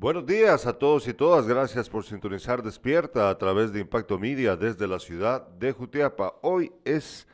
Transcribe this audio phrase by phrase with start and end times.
[0.00, 1.46] Buenos días a todos y todas.
[1.46, 6.36] Gracias por sintonizar Despierta a través de Impacto Media desde la ciudad de Jutiapa.
[6.40, 7.28] Hoy es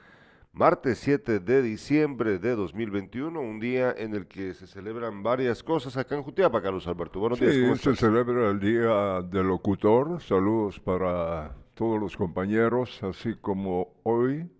[0.53, 5.96] martes 7 de diciembre de 2021, un día en el que se celebran varias cosas
[5.96, 7.21] acá en Jutiapa, Carlos Alberto.
[7.21, 7.54] Buenos días.
[7.54, 10.21] Sí, se celebra el Día del Locutor.
[10.21, 14.51] Saludos para todos los compañeros, así como hoy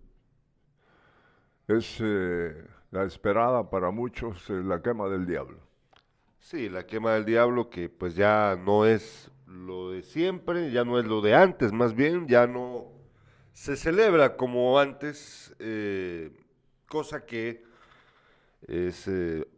[1.67, 2.55] es eh,
[2.91, 5.66] la esperada para muchos eh, la quema del diablo.
[6.39, 10.99] Sí, la quema del diablo que pues ya no es lo de siempre, ya no
[10.99, 12.85] es lo de antes, más bien ya no
[13.53, 16.31] se celebra como antes, eh,
[16.87, 17.63] cosa que
[18.67, 19.09] es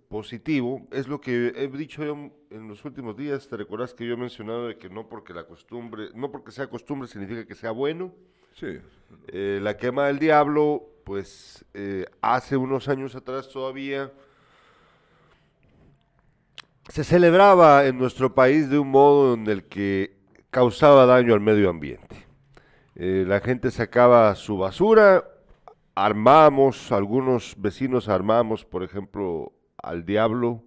[0.08, 4.14] positivo, es lo que he dicho yo en los últimos días, te recuerdas que yo
[4.14, 7.72] he mencionado de que no porque la costumbre, no porque sea costumbre significa que sea
[7.72, 8.14] bueno.
[8.56, 8.80] Sí.
[9.32, 14.12] la quema del diablo pues eh, hace unos años atrás todavía
[16.90, 20.18] se celebraba en nuestro país de un modo en el que
[20.50, 22.26] causaba daño al medio ambiente.
[22.96, 25.24] Eh, la gente sacaba su basura,
[25.94, 30.64] armábamos, algunos vecinos armábamos, por ejemplo, al diablo,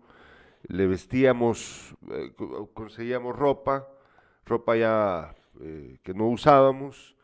[0.69, 2.33] le vestíamos, eh,
[2.72, 3.89] conseguíamos ropa,
[4.46, 5.34] ropa ya
[6.02, 7.14] que no usábamos,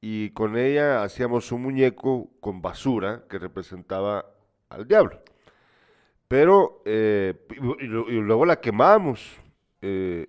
[0.00, 4.26] y con ella hacíamos un muñeco con basura que representaba
[4.68, 5.20] al diablo.
[6.30, 7.34] Pero, eh,
[7.80, 9.36] y, luego la quemamos.
[9.82, 10.28] Eh,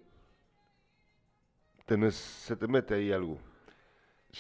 [2.09, 3.37] se te mete ahí algo.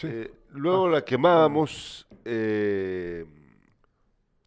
[0.01, 2.07] Eh, luego la quemábamos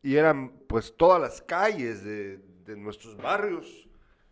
[0.03, 3.87] y eran pues todas las calles de, de, nuestros barrios.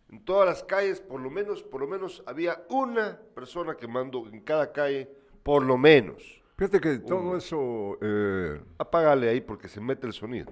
[0.09, 4.41] En todas las calles, por lo menos, por lo menos había una persona quemando en
[4.41, 5.09] cada calle,
[5.41, 6.21] por lo menos.
[6.57, 7.97] Fíjate que todo eso...
[8.01, 10.51] Eh, Apágale ahí porque se mete el sonido.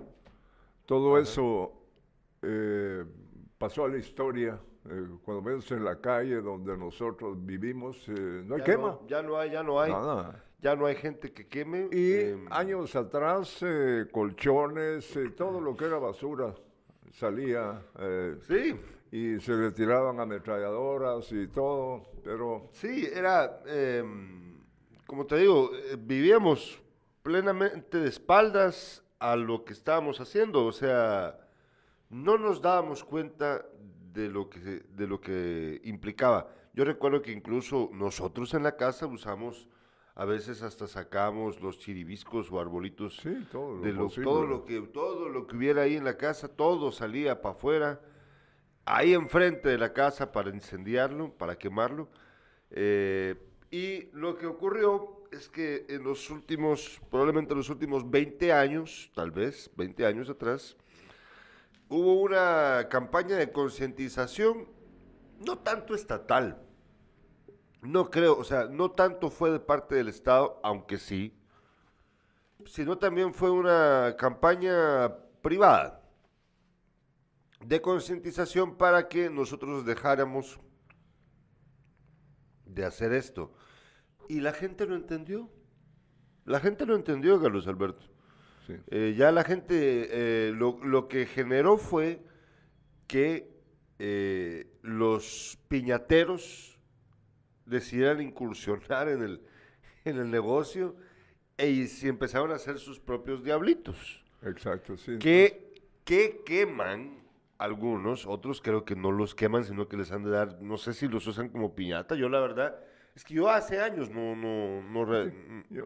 [0.86, 1.81] Todo eso
[2.42, 3.06] eh,
[3.58, 4.60] pasó a la historia.
[4.90, 9.00] Eh, cuando ves en la calle donde nosotros vivimos, eh, no hay quema.
[9.08, 9.92] ya no hay, ya no hay.
[9.92, 10.44] Nada.
[10.60, 11.90] Ya no hay gente que queme.
[11.92, 13.64] Y años atrás,
[14.12, 16.54] colchones, todo lo que era basura
[17.12, 17.82] salía.
[18.48, 18.80] sí.
[19.12, 22.70] Y se le tiraban ametralladoras y todo, pero...
[22.72, 24.58] Sí, era em,
[25.06, 25.70] como te digo,
[26.00, 26.82] vivíamos
[27.22, 31.38] plenamente de espaldas a lo que estábamos haciendo, o sea,
[32.12, 33.66] no nos dábamos cuenta
[34.14, 36.50] de lo que, de lo que implicaba.
[36.74, 39.68] Yo recuerdo que incluso nosotros en la casa usamos,
[40.14, 44.82] a veces hasta sacamos los chiribiscos o arbolitos sí, todo lo de todo lo que
[44.82, 48.02] todo lo que hubiera ahí en la casa, todo salía para afuera,
[48.86, 52.10] ahí enfrente de la casa para incendiarlo, para quemarlo.
[52.72, 53.36] Eh,
[53.70, 59.12] y lo que ocurrió es que en los últimos, probablemente en los últimos 20 años,
[59.16, 60.76] tal vez 20 años atrás,
[61.92, 64.70] hubo una campaña de concientización,
[65.46, 66.62] no tanto estatal,
[67.82, 71.38] no creo, o sea, no tanto fue de parte del Estado, aunque sí,
[72.66, 76.02] sino también fue una campaña privada
[77.60, 80.62] de concientización para que nosotros dejáramos
[82.66, 83.54] de hacer esto.
[84.30, 85.50] Y la gente lo entendió.
[86.46, 88.11] La gente lo entendió, Carlos Alberto.
[88.90, 92.22] Eh, ya la gente, eh, lo, que generó fue
[93.08, 93.50] que
[94.00, 96.80] eh, los piñateros
[97.66, 99.42] decidieran incursionar en el,
[100.06, 100.96] en el negocio
[101.58, 104.24] y se empezaron a hacer sus propios diablitos.
[104.44, 105.18] Exacto, sí.
[105.20, 107.22] Que, que queman
[107.58, 110.94] algunos, otros creo que no los queman, sino que les han de dar, no sé
[110.94, 112.16] si los usan como piñata.
[112.16, 112.76] Yo la verdad,
[113.16, 115.32] es que yo hace años no, no, no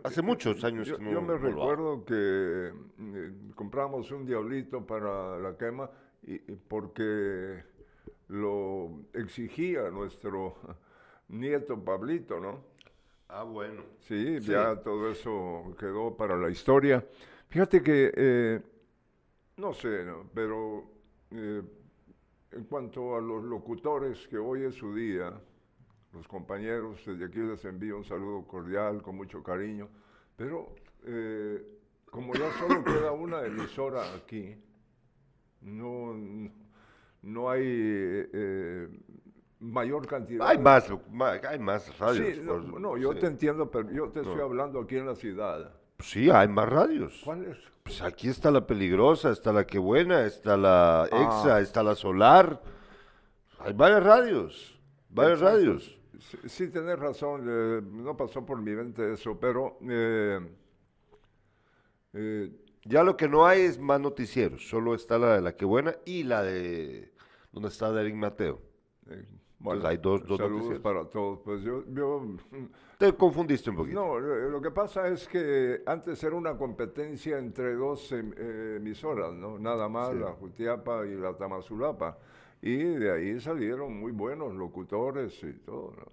[0.03, 5.57] hace muchos años yo, no, yo me recuerdo que eh, compramos un diablito para la
[5.57, 5.89] quema
[6.23, 7.63] y, porque
[8.27, 10.55] lo exigía nuestro
[11.29, 12.63] nieto Pablito, ¿no?
[13.27, 13.83] Ah, bueno.
[13.99, 17.05] Sí, ya todo eso quedó para la historia.
[17.47, 18.61] Fíjate que, eh,
[19.57, 20.29] no sé, ¿no?
[20.33, 20.83] pero
[21.31, 21.61] eh,
[22.51, 25.33] en cuanto a los locutores, que hoy es su día,
[26.16, 29.90] los compañeros, desde aquí les envío un saludo cordial, con mucho cariño,
[30.35, 30.73] pero
[31.06, 31.62] eh,
[32.09, 34.56] como ya solo queda una emisora aquí,
[35.62, 36.16] no,
[37.22, 38.88] no hay eh,
[39.59, 40.47] mayor cantidad.
[40.47, 40.90] Hay más,
[41.50, 42.40] hay más radios.
[42.40, 45.72] no, yo te entiendo, pero yo te estoy hablando aquí en la ciudad.
[46.00, 47.22] Sí, hay más radios.
[47.23, 47.58] ¿Cuáles?
[47.84, 51.08] Pues aquí está la peligrosa, está la que buena, está la ah.
[51.12, 52.62] exa, está la solar.
[53.59, 54.79] Hay varias radios,
[55.09, 55.94] varias radios.
[56.46, 59.78] Sí, tienes razón, eh, no pasó por mi mente eso, pero...
[59.82, 60.40] Eh,
[62.14, 62.52] eh,
[62.85, 65.96] ya lo que no hay es más noticieros, solo está la de la que buena
[66.06, 67.12] y la de
[67.52, 68.62] donde está Derek Mateo.
[69.59, 70.84] Entonces hay dos, dos Saludos noticieros.
[70.84, 71.40] para todos.
[71.44, 72.23] Pues yo, yo
[73.00, 74.00] Te confundiste un poquito.
[74.00, 79.34] No, lo que pasa es que antes era una competencia entre dos em- eh, emisoras,
[79.34, 79.58] ¿no?
[79.58, 80.20] Nada más, Sí.
[80.20, 82.20] la Jutiapa y la Tamazulapa.
[82.61, 86.11] Y de ahí salieron muy buenos locutores y todo, ¿no?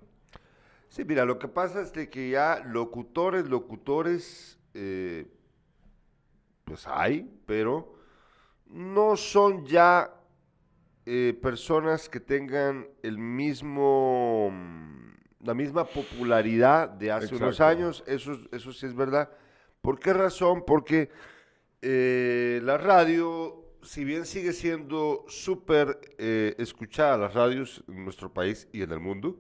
[0.89, 5.27] Sí, mira, lo que pasa es de que ya locutores, locutores, eh,
[6.65, 7.95] pues hay, pero
[8.67, 10.13] no son ya
[11.07, 14.53] eh, personas que tengan el mismo,
[15.41, 17.65] la misma popularidad de hace unos Exacto.
[17.65, 19.31] años, eso, eso sí es verdad.
[19.81, 20.63] ¿Por qué razón?
[20.67, 21.11] Porque
[21.81, 28.69] eh, la radio, si bien sigue siendo súper eh, escuchada, las radios en nuestro país
[28.73, 29.39] y en el mundo,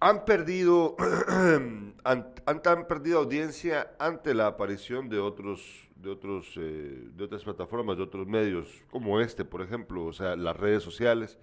[0.00, 0.96] han perdido,
[2.04, 7.96] han, han- perdido audiencia ante la aparición de otros, de otros, eh, de otras plataformas,
[7.96, 11.38] de otros medios, como este, por ejemplo, o sea, las redes sociales,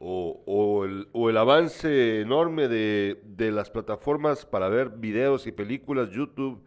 [0.00, 0.42] o,
[1.12, 6.62] o el avance enorme de, de las plataformas para ver videos y películas, YouTube,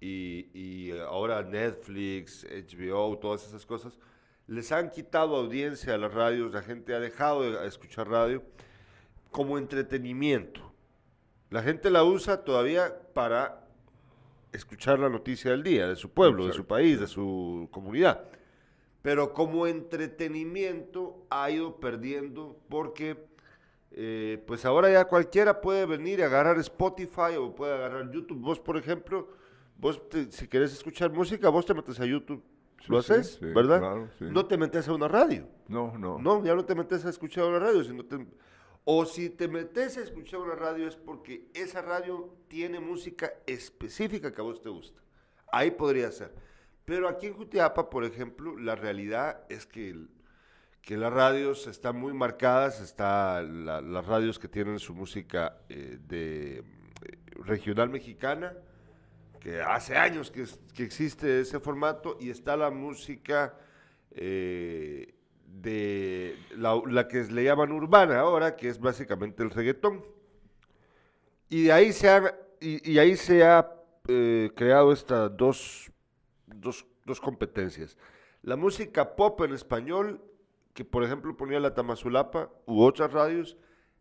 [0.00, 0.92] y, y
[1.34, 3.98] ahora Netflix, HBO, todas esas cosas,
[4.46, 8.42] les han quitado audiencia a las radios, la gente ha dejado de escuchar radio
[9.30, 10.60] como entretenimiento.
[11.50, 13.66] La gente la usa todavía para
[14.52, 18.24] escuchar la noticia del día, de su pueblo, de su país, de su comunidad.
[19.02, 23.26] Pero como entretenimiento ha ido perdiendo porque
[23.90, 28.40] eh, pues ahora ya cualquiera puede venir y agarrar Spotify o puede agarrar YouTube.
[28.40, 29.28] Vos, por ejemplo,
[29.78, 32.42] vos te- si querés escuchar música, vos te metes a YouTube.
[32.86, 33.78] Lo Sí, haces, sí, ¿verdad?
[33.78, 34.26] claro, sí.
[34.30, 35.48] No te metes a una radio.
[35.68, 36.18] No, no.
[36.18, 38.26] No, ya no te metes a escuchar una radio, sino te-
[38.84, 44.30] o si te metes a escuchar una radio es porque esa radio tiene música específica
[44.32, 45.00] que a vos te gusta.
[45.50, 46.34] Ahí podría ser.
[46.84, 50.10] Pero aquí en Jutiapa, por ejemplo, la realidad es que, el-
[50.82, 55.96] que las radios están muy marcadas, está la- las radios que tienen su música eh,
[56.06, 56.62] de eh,
[57.36, 58.52] regional mexicana,
[59.44, 60.46] que hace años que,
[60.82, 63.54] existe ese formato, y está la música
[64.12, 65.14] eh,
[65.46, 70.02] de la, que le llaman urbana ahora, que es básicamente el reggaetón.
[71.50, 73.70] Y de ahí se ha,
[74.08, 75.92] eh, creado estas dos,
[77.20, 77.98] competencias.
[78.40, 80.24] La música pop en español,
[80.72, 83.58] que por ejemplo ponía la Tamazulapa u otras radios,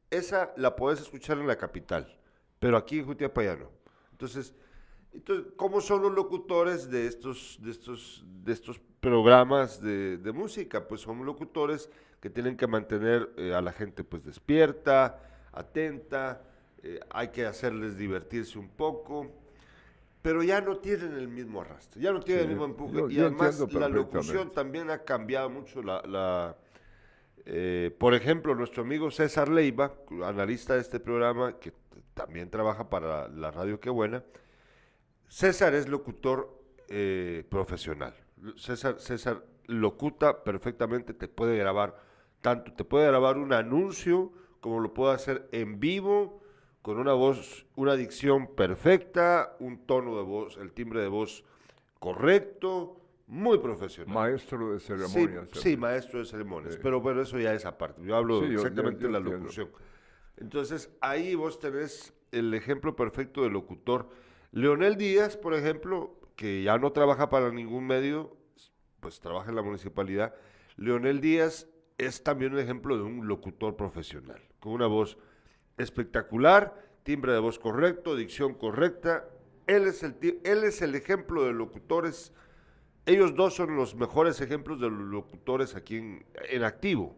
[0.09, 2.17] esa la puedes escuchar en la capital,
[2.59, 3.69] pero aquí en Jutiapa ya no.
[4.11, 4.55] Entonces,
[5.13, 10.87] entonces, ¿cómo son los locutores de estos, de estos, de estos programas de, de música?
[10.87, 11.89] Pues son locutores
[12.19, 15.21] que tienen que mantener eh, a la gente pues despierta,
[15.51, 16.41] atenta,
[16.81, 19.31] eh, hay que hacerles divertirse un poco,
[20.21, 22.93] pero ya no tienen el mismo arrastre, ya no tienen Sí, el mismo empuje.
[22.93, 26.01] yo- y yo además la locución también ha cambiado mucho la...
[26.03, 26.57] la,
[27.45, 29.93] eh, por ejemplo, nuestro amigo César Leiva,
[30.23, 31.73] analista de este programa, que
[32.13, 34.23] también trabaja para la radio Qué Buena,
[35.37, 38.13] César es locutor eh, profesional.
[38.55, 41.97] César, César locuta perfectamente, te puede grabar
[42.41, 46.43] tanto, te puede grabar un anuncio como lo puede hacer en vivo,
[46.83, 51.43] con una voz, una dicción perfecta, un tono de voz, el timbre de voz
[51.97, 54.13] correcto, muy profesional.
[54.13, 55.49] Maestro de Sí, ceremonias.
[55.53, 56.79] sí, maestro de ceremonias, Sí.
[56.83, 58.03] pero bueno, eso ya es aparte.
[58.05, 59.39] Yo hablo Sí, yo- yo- exactamente yo de la entiendo.
[59.45, 59.69] locución.
[60.37, 64.09] Entonces, ahí vos tenés el ejemplo perfecto de locutor.
[64.53, 68.37] Leonel Díaz, por ejemplo, que ya no trabaja para ningún medio,
[69.01, 70.33] pues trabaja en la municipalidad.
[70.77, 71.67] Leonel Díaz
[71.97, 75.17] es también un ejemplo de un locutor profesional, con una voz
[75.77, 79.27] espectacular, timbre de voz correcto, dicción correcta.
[79.67, 82.31] Él es el, él es el ejemplo de locutores
[83.05, 87.15] ellos dos son los mejores ejemplos de los locutores aquí en, en activo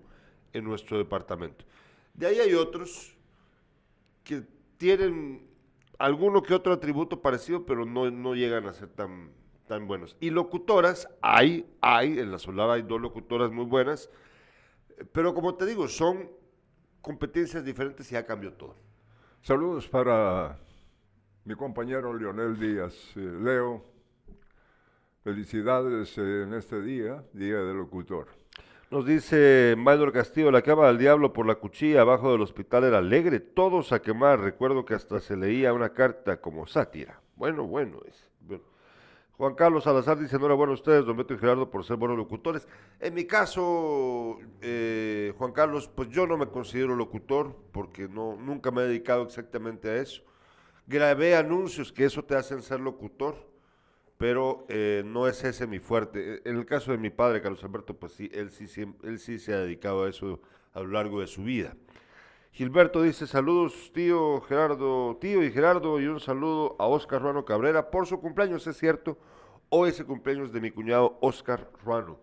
[0.51, 1.63] en nuestro departamento.
[2.13, 3.15] De ahí hay otros
[4.23, 4.43] que
[4.77, 5.47] tienen
[5.99, 9.31] alguno que otro atributo parecido, pero no, no llegan a ser tan,
[9.67, 10.15] tan buenos.
[10.19, 14.09] Y locutoras, hay, hay, en la Solar hay dos locutoras muy buenas,
[15.11, 16.29] pero como te digo, son
[17.01, 18.75] competencias diferentes y ya cambió todo.
[19.41, 20.57] Saludos para
[21.43, 22.93] mi compañero Leonel Díaz.
[23.15, 23.83] Eh, Leo,
[25.23, 28.27] felicidades en este día, Día del Locutor.
[28.95, 32.99] Nos dice Maynor Castillo, la cama del diablo por la cuchilla abajo del hospital era
[32.99, 37.19] alegre, todos a quemar, recuerdo que hasta se leía una carta como sátira.
[37.35, 38.31] Bueno, bueno, es.
[38.39, 38.63] bueno.
[39.33, 42.69] Juan Carlos Salazar dice, enhorabuena a ustedes, don Beto y Gerardo, por ser buenos locutores.
[43.01, 48.71] En mi caso, eh, Juan Carlos, pues yo no me considero locutor, porque no, nunca
[48.71, 50.23] me he dedicado exactamente a eso.
[50.87, 53.45] Grabé anuncios que eso te hacen ser locutor,
[54.17, 56.41] pero eh, no es ese mi fuerte.
[56.49, 58.65] En el caso de mi padre, Carlos Alberto, pues sí, él sí,
[59.03, 60.41] él sí se ha dedicado a eso
[60.73, 61.75] a lo largo de su vida.
[62.51, 67.91] Gilberto dice saludos tío Gerardo, tío y Gerardo y un saludo a Oscar Ruano Cabrera
[67.91, 69.17] por su cumpleaños, es cierto,
[69.67, 72.17] hoy es el cumpleaños de mi cuñado Oscar Ruano.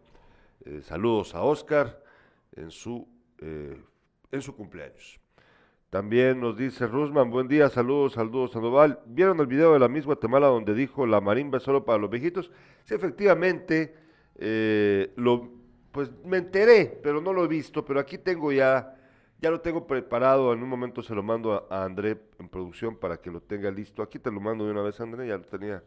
[0.64, 2.02] Eh, saludos a Oscar
[2.52, 3.06] en su,
[3.40, 3.78] eh,
[4.30, 5.20] en su cumpleaños.
[5.92, 9.00] También nos dice Rusman, buen día, saludos, saludos Sandoval.
[9.04, 12.08] ¿Vieron el video de la Miss Guatemala donde dijo la marimba es solo para los
[12.08, 12.50] viejitos?
[12.84, 13.94] Sí, efectivamente,
[14.36, 15.50] eh, lo,
[15.90, 18.96] pues me enteré, pero no lo he visto, pero aquí tengo ya
[19.38, 23.18] ya lo tengo preparado, en un momento se lo mando a, André en producción para
[23.18, 24.02] que lo tenga listo.
[24.02, 25.84] Aquí te lo mando de una vez, André, ya lo tenía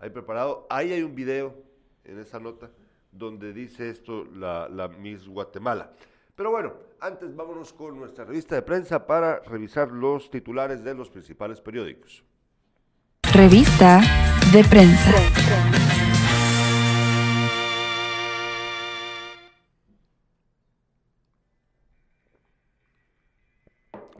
[0.00, 0.66] ahí preparado.
[0.68, 1.54] Ahí hay un video
[2.02, 2.72] en esa nota
[3.12, 5.92] donde dice esto la, la Miss Guatemala.
[6.36, 11.08] Pero bueno, antes vámonos con nuestra revista de prensa para revisar los titulares de los
[11.08, 12.24] principales periódicos.
[13.32, 14.00] Revista
[14.52, 15.12] de prensa.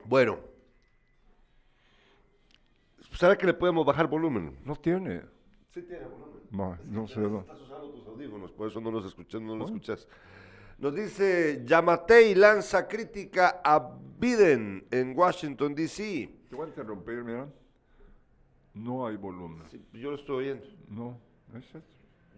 [0.05, 0.39] Bueno.
[3.15, 4.57] ¿Sabe que le podemos bajar volumen?
[4.65, 5.23] No tiene.
[5.73, 6.43] Sí tiene volumen.
[6.53, 7.25] No, no sé.
[7.25, 10.07] Estás usando tus audífonos, por eso no los escuchas, no los escuchas.
[10.79, 16.29] Nos dice, Yamatei lanza crítica a Biden en Washington, D.C.
[16.49, 17.49] Te voy a interrumpir, mira.
[18.75, 19.63] No hay volumen.
[19.93, 20.67] yo lo estoy oyendo.
[20.89, 21.19] No,
[21.57, 21.81] es eso.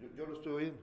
[0.01, 0.79] Yo, yo lo estoy oyendo.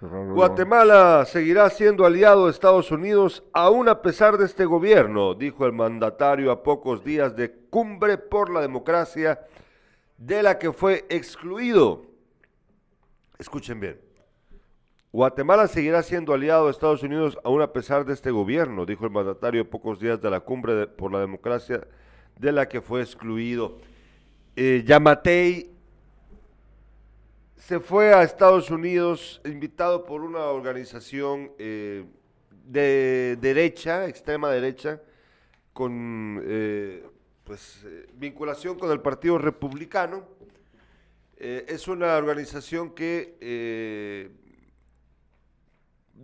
[0.00, 5.72] Guatemala seguirá siendo aliado de Estados Unidos aún a pesar de este gobierno, dijo el
[5.72, 9.40] mandatario a pocos días de cumbre por la democracia
[10.16, 12.06] de la que fue excluido.
[13.38, 14.09] Escuchen bien.
[15.12, 19.10] Guatemala seguirá siendo aliado de Estados Unidos aún a pesar de este gobierno, dijo el
[19.10, 21.84] mandatario pocos días de la cumbre por la democracia
[22.38, 23.78] de la que fue excluido.
[24.54, 25.72] Eh, Yamatei
[27.56, 32.04] se fue a Estados Unidos invitado por una organización eh,
[32.66, 35.00] de derecha, extrema derecha,
[35.72, 37.04] con eh,
[37.42, 40.24] pues, vinculación con el Partido Republicano.
[41.36, 44.38] es una organización que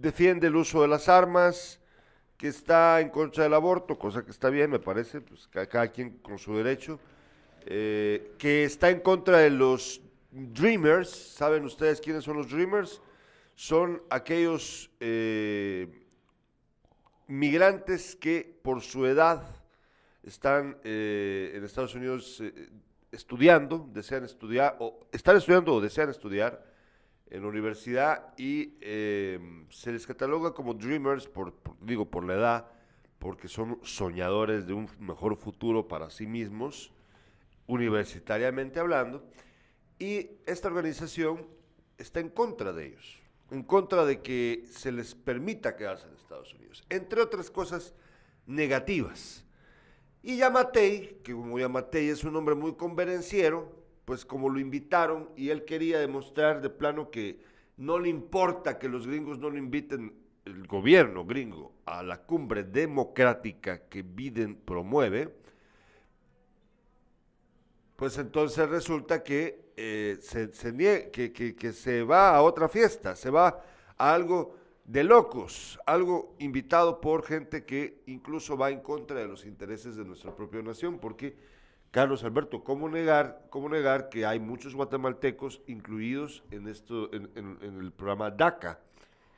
[0.00, 1.80] defiende el uso de las armas,
[2.36, 6.18] que está en contra del aborto, cosa que está bien, me parece, pues cada quien
[6.18, 7.00] con su derecho,
[7.64, 10.00] que está en contra de los
[10.30, 13.00] Dreamers, ¿saben ustedes quiénes son los Dreamers?
[13.54, 15.88] Son aquellos eh,
[17.26, 19.42] migrantes que por su edad
[20.22, 22.68] están eh, en Estados Unidos eh,
[23.10, 26.62] estudiando, desean estudiar, o están estudiando o desean estudiar
[27.28, 28.74] en la universidad y
[29.70, 32.66] se les cataloga como Dreamers, por, digo por la edad,
[33.18, 36.92] porque son soñadores de un mejor futuro para sí mismos,
[37.66, 39.24] universitariamente hablando
[39.98, 41.46] y esta organización
[41.98, 46.52] está en contra de ellos, en contra de que se les permita quedarse en Estados
[46.54, 47.94] Unidos, entre otras cosas
[48.46, 49.44] negativas.
[50.22, 55.50] Y Yamatei, que como Yamatei es un hombre muy convenenciero, pues como lo invitaron y
[55.50, 57.40] él quería demostrar de plano que
[57.76, 62.62] no le importa que los gringos no lo inviten, el gobierno gringo, a la cumbre
[62.62, 65.34] democrática que Biden promueve,
[67.96, 70.50] pues entonces resulta que eh, se,
[71.10, 73.60] que, se va a otra fiesta, se va
[73.98, 79.44] a algo de locos, algo invitado por gente que incluso va en contra de los
[79.44, 81.55] intereses de nuestra propia nación, porque
[81.90, 87.30] Carlos Alberto, ¿cómo negar, cómo negar que hay muchos guatemaltecos incluidos en, esto, en,
[87.62, 88.80] el programa DACA,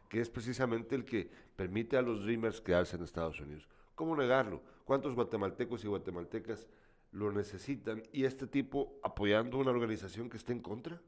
[0.08, 3.68] que es precisamente el que permite a los Dreamers quedarse en Estados Unidos?
[3.94, 4.62] ¿Cómo negarlo?
[4.84, 6.68] ¿Cuántos guatemaltecos y guatemaltecas
[7.12, 11.00] lo necesitan y este tipo apoyando una organización que esté en contra?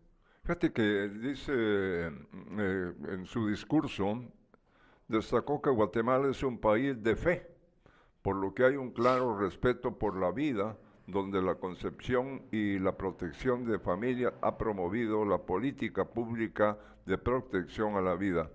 [0.43, 4.23] Fíjate que dice eh, en su discurso,
[5.07, 7.51] destacó que Guatemala es un país de fe,
[8.23, 10.77] por lo que hay un claro respeto por la vida,
[11.07, 17.97] donde la concepción y la protección de familia ha promovido la política pública de protección
[17.97, 18.51] a la vida.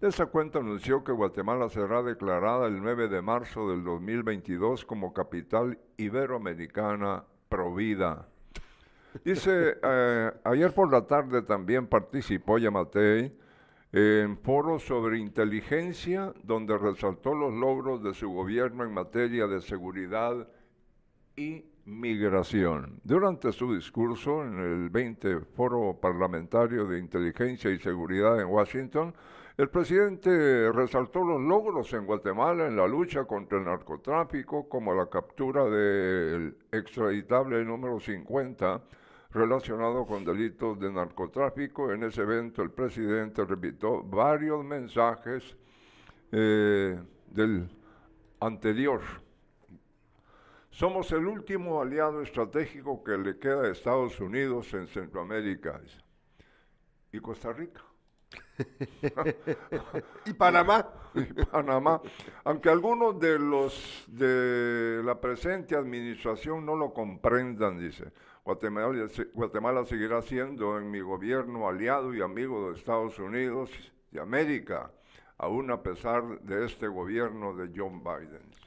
[0.00, 5.14] De esa cuenta anunció que Guatemala será declarada el 9 de marzo del 2022 como
[5.14, 8.28] capital iberoamericana provida.
[9.24, 13.32] Dice, eh, ayer por la tarde también participó Yamatei
[13.92, 20.48] en foros sobre inteligencia, donde resaltó los logros de su gobierno en materia de seguridad
[21.36, 23.00] y migración.
[23.04, 29.14] Durante su discurso en el 20 Foro Parlamentario de Inteligencia y Seguridad en Washington,
[29.56, 35.06] el presidente resaltó los logros en Guatemala en la lucha contra el narcotráfico, como la
[35.06, 38.82] captura del extraditable número 50
[39.30, 41.92] relacionado con delitos de narcotráfico.
[41.92, 45.56] En ese evento el presidente repitió varios mensajes
[46.32, 46.98] eh,
[47.30, 47.68] del
[48.40, 49.23] anterior.
[50.74, 55.80] Somos el último aliado estratégico que le queda a Estados Unidos en Centroamérica
[57.12, 57.80] y Costa Rica.
[60.26, 60.84] ¿Y Panamá?
[61.14, 62.02] y Panamá,
[62.42, 68.10] aunque algunos de los de la presente administración no lo comprendan, dice.
[68.44, 73.70] Guatemala, Guatemala seguirá siendo en mi gobierno aliado y amigo de Estados Unidos
[74.10, 74.90] y América,
[75.38, 78.63] aún a pesar de este gobierno de John Biden.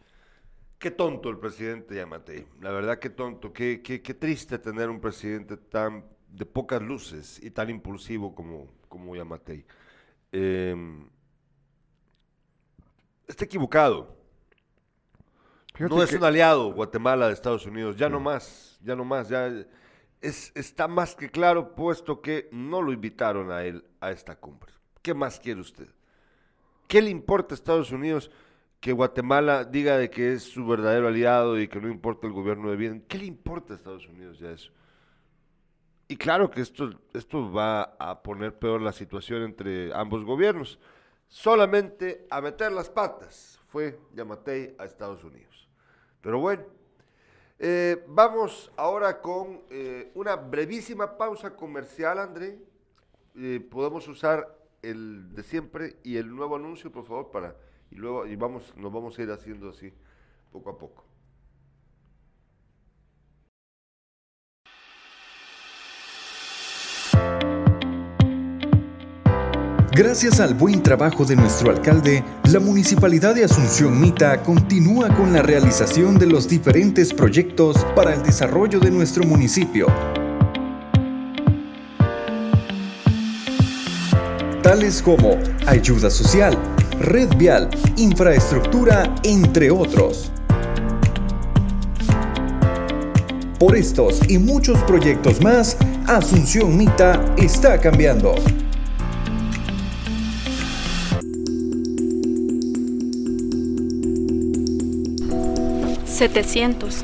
[0.80, 5.00] Qué tonto el presidente Yamatei, la verdad qué tonto, qué, qué, qué triste tener un
[5.02, 9.66] presidente tan de pocas luces y tan impulsivo como, como Yamatei.
[10.32, 10.76] Eh,
[13.28, 14.16] está equivocado.
[15.74, 19.04] Fíjate no es que- un aliado Guatemala de Estados Unidos, ya no más, ya no
[19.06, 19.48] más, ya
[20.22, 24.74] es, está más que claro puesto que no lo invitaron a él a esta cumbre.
[25.02, 25.88] ¿Qué más quiere usted?
[26.88, 28.32] ¿Qué le importa a Estados Unidos
[28.80, 32.70] que Guatemala diga de que es su verdadero aliado y que no importa el gobierno
[32.70, 33.02] de Biden?
[33.08, 34.72] ¿Qué le importa a Estados Unidos ya eso?
[36.08, 40.80] Y claro que esto, esto va a poner peor la situación entre ambos gobiernos.
[41.28, 45.68] Solamente a meter las patas fue Yamatei a Estados Unidos.
[46.22, 46.64] Pero bueno,
[47.60, 52.58] eh, vamos ahora con eh, una brevísima pausa comercial, André.
[53.36, 57.56] Eh, podemos usar el de siempre y el nuevo anuncio, por favor, para
[57.92, 59.92] y luego y vamos, nos vamos a ir haciendo así
[60.52, 61.08] poco a poco.
[69.98, 75.42] Gracias al buen trabajo de nuestro alcalde, la Municipalidad de Asunción Mita continúa con la
[75.42, 79.88] realización de los diferentes proyectos para el desarrollo de nuestro municipio.
[84.62, 86.56] Tales como ayuda social,
[87.00, 90.32] red vial, infraestructura, entre otros.
[93.60, 98.36] Por estos y muchos proyectos más, Asunción Mita está cambiando.
[106.18, 107.04] 700.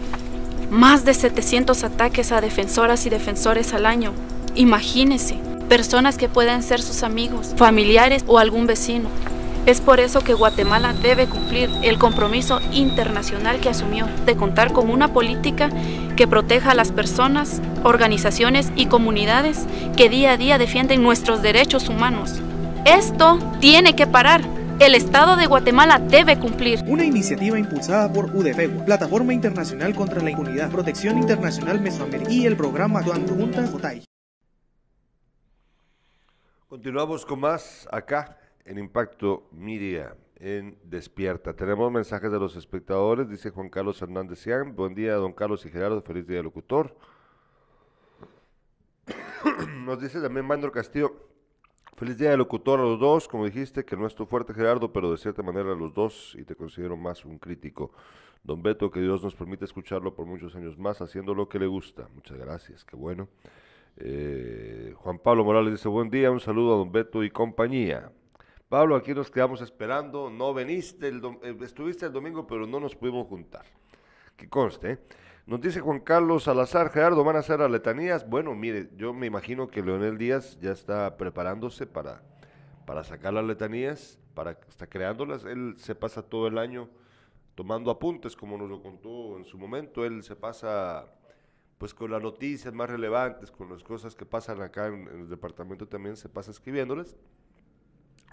[0.72, 4.12] Más de 700 ataques a defensoras y defensores al año.
[4.56, 5.36] Imagínese,
[5.70, 9.10] personas que pueden ser sus amigos, familiares o algún vecino.
[9.66, 14.90] Es por eso que Guatemala debe cumplir el compromiso internacional que asumió de contar con
[14.90, 15.70] una política
[16.18, 21.88] que proteja a las personas, organizaciones y comunidades que día a día defienden nuestros derechos
[21.88, 22.42] humanos.
[22.84, 24.42] Esto tiene que parar.
[24.80, 26.84] El Estado de Guatemala debe cumplir.
[26.86, 32.58] Una iniciativa impulsada por UDFEGU, Plataforma Internacional contra la Impunidad, Protección Internacional Mesoamericana y el
[32.58, 34.04] programa Junta Jotay.
[36.68, 41.56] Continuamos con más acá en Impacto Media en Despierta.
[41.56, 44.76] Tenemos mensajes de los espectadores, dice Juan Carlos Hernández Cian.
[44.76, 46.96] Buen día, don Carlos y Gerardo, feliz día locutor.
[49.86, 51.30] Nos dice también Mandro Castillo,
[51.96, 55.12] feliz día locutor a los dos, como dijiste, que no es tu fuerte Gerardo, pero
[55.12, 57.92] de cierta manera a los dos, y te considero más un crítico.
[58.44, 61.68] Don Beto, que Dios nos permite escucharlo por muchos años más, haciendo lo que le
[61.68, 62.10] gusta.
[62.14, 63.30] Muchas gracias, qué bueno.
[63.96, 68.12] Eh, Juan Pablo Morales dice, buen día, un saludo a don Beto y compañía.
[68.70, 72.96] Pablo, aquí nos quedamos esperando, no veniste, el eh, estuviste el domingo, pero no nos
[72.96, 73.66] pudimos juntar.
[74.36, 74.92] Que conste.
[74.92, 75.00] ¿eh?
[75.46, 78.28] Nos dice Juan Carlos Salazar, Gerardo, ¿van a hacer las letanías?
[78.28, 82.24] Bueno, mire, yo me imagino que Leonel Díaz ya está preparándose para,
[82.86, 85.44] para sacar las letanías, para está creándolas.
[85.44, 86.90] Él se pasa todo el año
[87.56, 90.06] tomando apuntes, como nos lo contó en su momento.
[90.06, 91.08] Él se pasa
[91.78, 95.30] pues con las noticias más relevantes, con las cosas que pasan acá en, en el
[95.30, 97.18] departamento también se pasa escribiéndolas,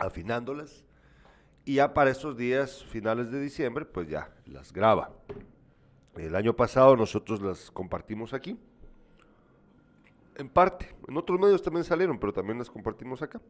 [0.00, 0.84] afinándolas.
[1.64, 5.12] Y ya para esos días finales de diciembre, pues ya las graba.
[6.16, 8.58] El año pasado nosotros las compartimos aquí.
[10.36, 10.94] En parte.
[11.06, 13.40] En otros medios también salieron, pero también las compartimos acá.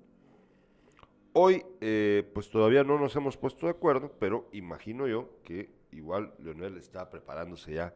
[1.33, 6.35] Hoy, eh, pues todavía no nos hemos puesto de acuerdo, pero imagino yo que igual
[6.41, 7.95] Leonel está preparándose ya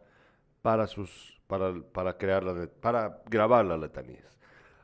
[0.62, 4.38] para sus, para, para crear la, para grabar las letanías.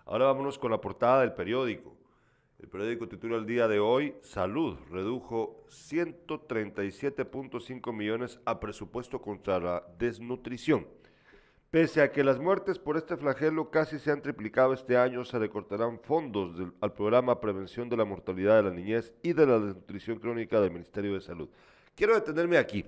[0.04, 1.96] Ahora vámonos con la portada del periódico.
[2.60, 9.82] El periódico titula el día de hoy, Salud redujo 137.5 millones a presupuesto contra la
[9.98, 10.86] desnutrición.
[11.70, 15.38] Pese a que las muertes por este flagelo casi se han triplicado este año, se
[15.38, 20.18] recortarán fondos al programa Prevención de la Mortalidad de la Niñez y de la Desnutrición
[20.18, 21.48] Crónica del Ministerio de Salud.
[21.94, 22.84] Quiero detenerme aquí.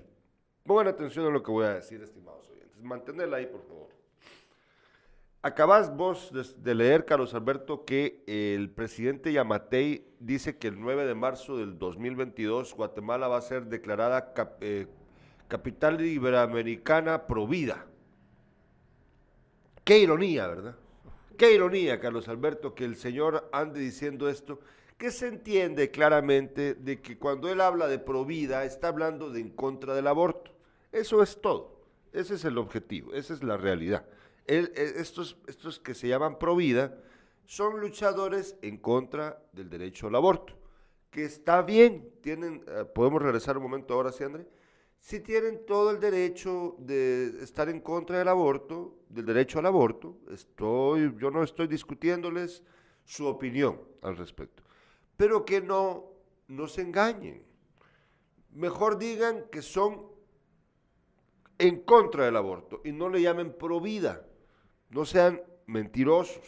[0.63, 2.79] Pongan atención a lo que voy a decir, estimados oyentes.
[2.79, 4.02] Mantenerla ahí, por favor.
[5.45, 11.15] Acabas vos de, leer, Carlos Alberto, que el presidente Yamatei dice que el 9 de
[11.15, 14.87] marzo del 2022 Guatemala va a ser declarada eh,
[15.49, 17.85] capital iberoamericana provida.
[19.83, 20.77] Qué ironía, ¿verdad?
[21.37, 24.61] Qué ironía, Carlos Alberto, que el señor ande diciendo esto,
[24.97, 29.49] que se entiende claramente de que cuando él habla de provida está hablando de en
[29.49, 30.51] contra del aborto.
[30.93, 31.83] Eso es todo.
[32.13, 34.05] Ese es el objetivo, esa es la realidad.
[34.45, 36.97] Eh, estos, estos que se llaman provida
[37.45, 40.53] son luchadores en contra del derecho al aborto,
[41.09, 44.47] que está bien, tienen, eh, podemos regresar un momento ahora, sí, André,
[44.99, 50.17] si tienen todo el derecho de estar en contra del aborto, del derecho al aborto,
[50.31, 52.63] estoy, yo no estoy discutiéndoles
[53.03, 54.63] su opinión al respecto,
[55.17, 56.05] pero que no,
[56.47, 57.43] no se engañen.
[58.51, 60.07] Mejor digan que son
[61.57, 64.25] en contra del aborto y no le llamen pro vida.
[64.93, 66.45] No sean mentirosos,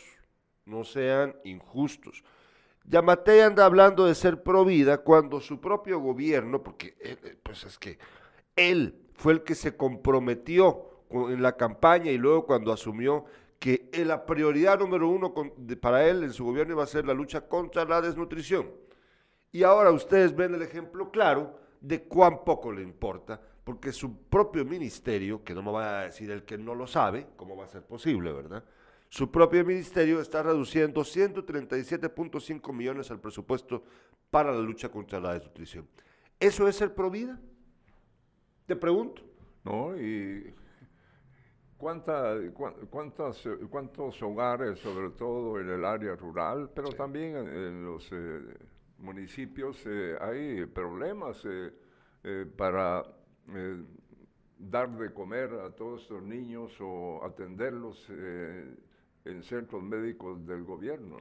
[0.65, 2.23] no sean injustos.
[2.85, 7.63] Yamate anda hablando de ser pro vida cuando su propio gobierno, porque él, eh, pues
[7.63, 7.97] es que
[8.55, 13.25] él fue el que se comprometió en la campaña y luego cuando asumió
[13.59, 15.33] que eh, la prioridad número uno
[15.81, 18.69] para él en su gobierno iba a ser la lucha contra la desnutrición.
[19.51, 24.63] Y ahora ustedes ven el ejemplo claro de cuán poco le importa, porque su propio
[24.63, 27.67] ministerio, que no me va a decir el que no lo sabe, cómo va a
[27.67, 28.63] ser posible, ¿verdad?
[29.09, 33.83] Su propio ministerio está reduciendo 137.5 millones al presupuesto
[34.29, 35.87] para la lucha contra la desnutrición.
[36.39, 37.39] ¿Eso es ser pro vida?
[38.65, 39.21] Te pregunto.
[39.63, 39.99] ¿no?
[39.99, 40.53] Y
[41.77, 47.85] cuánta, cuán- cuántas, cuántos hogares, sobre todo en el área rural, pero también en, en
[47.85, 48.41] los eh,
[48.99, 53.03] municipios, eh, hay problemas eh, para
[53.53, 53.83] eh,
[54.57, 58.75] dar de comer a todos estos niños o atenderlos eh,
[59.25, 61.17] en centros médicos del gobierno.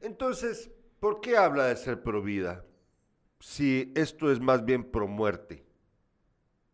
[0.00, 2.64] Entonces, ¿por qué habla de ser pro vida
[3.40, 5.64] si esto es más bien pro muerte?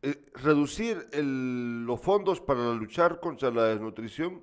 [0.03, 4.42] Eh, reducir los fondos para luchar contra la desnutrición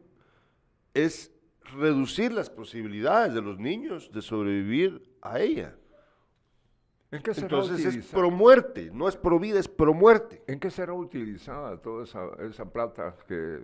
[0.93, 1.31] es
[1.75, 5.75] reducir las posibilidades de los niños de sobrevivir a ella.
[7.09, 8.21] ¿En qué será Entonces es utilizada?
[8.21, 10.43] pro muerte, no es pro vida, es pro muerte.
[10.47, 13.63] ¿En qué será utilizada toda esa, esa plata que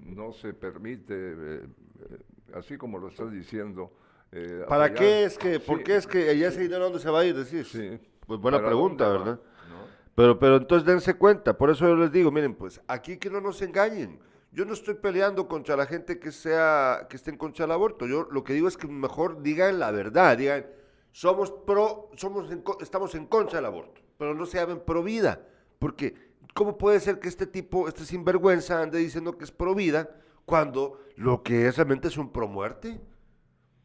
[0.00, 1.66] no se permite, eh,
[2.10, 2.18] eh,
[2.54, 3.92] así como lo estás diciendo?
[4.32, 4.94] eh, ¿Para apoyar?
[4.94, 7.24] qué es que, por Sí, qué es que ella ese dinero dónde se va a
[7.24, 7.34] ir?
[7.36, 7.68] Decís?
[7.68, 7.98] Sí.
[8.26, 9.08] Pues buena ¿Para pregunta?
[9.08, 9.40] ¿verdad?
[9.68, 9.90] ¿No?
[10.14, 13.40] Pero, pero entonces dense cuenta, por eso yo les digo, miren, pues aquí que no
[13.40, 14.20] nos engañen.
[14.52, 18.06] Yo no estoy peleando contra la gente que sea, que esté en contra del aborto.
[18.06, 20.64] Yo lo que digo es que mejor digan la verdad, digan,
[21.14, 22.50] somos pro, somos
[22.80, 25.46] estamos en contra del aborto, pero no se llamen pro vida,
[25.78, 26.12] porque
[26.54, 30.10] ¿cómo puede ser que este tipo, este sinvergüenza ande diciendo que es pro vida
[30.44, 33.00] cuando lo que es realmente es un pro muerte?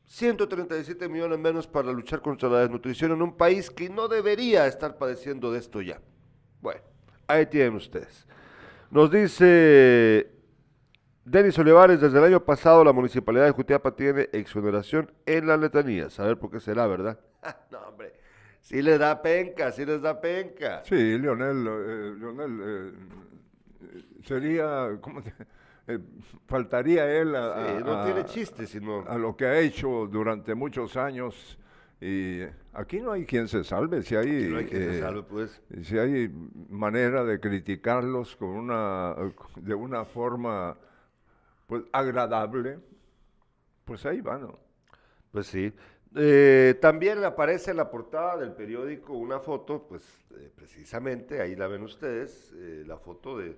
[0.06, 4.98] 137 millones menos para luchar contra la desnutrición en un país que no debería estar
[4.98, 6.02] padeciendo de esto ya.
[6.62, 6.82] Bueno,
[7.28, 8.26] ahí tienen ustedes.
[8.90, 10.32] Nos dice
[11.32, 16.20] Denis Olivares, desde el año pasado la municipalidad de Jutiapa tiene exoneración en las letanías.
[16.20, 17.20] A ver por qué será, ¿verdad?
[17.72, 18.14] no, hombre,
[18.62, 20.82] sí les da penca, sí les da penca.
[20.86, 22.92] Sí, Leonel, eh, Leonel eh,
[24.24, 25.34] sería, ¿cómo te-
[25.88, 26.00] eh,
[26.48, 29.06] faltaría él a, Sí, no a- tiene chiste, sino...
[29.08, 31.60] a lo que ha hecho durante muchos años.
[32.02, 32.40] Y
[32.74, 35.62] aquí no hay quien se salve, si hay, no hay quien se eh, salve, pues.
[35.84, 36.34] si hay
[36.70, 39.14] manera de criticarlos con una,
[39.58, 40.78] de una forma
[41.70, 42.80] pues agradable,
[43.86, 44.42] pues ahí van.
[44.42, 44.60] ¿no?
[45.32, 45.74] Pues sí.
[46.16, 50.04] Eh, también aparece en la portada del periódico una foto, pues
[50.38, 53.58] eh, precisamente, ahí la ven ustedes, eh, la foto de,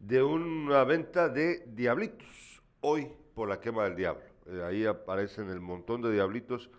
[0.00, 4.22] de una venta de diablitos, hoy por la quema del diablo.
[4.66, 6.70] Ahí aparecen el montón de diablitos.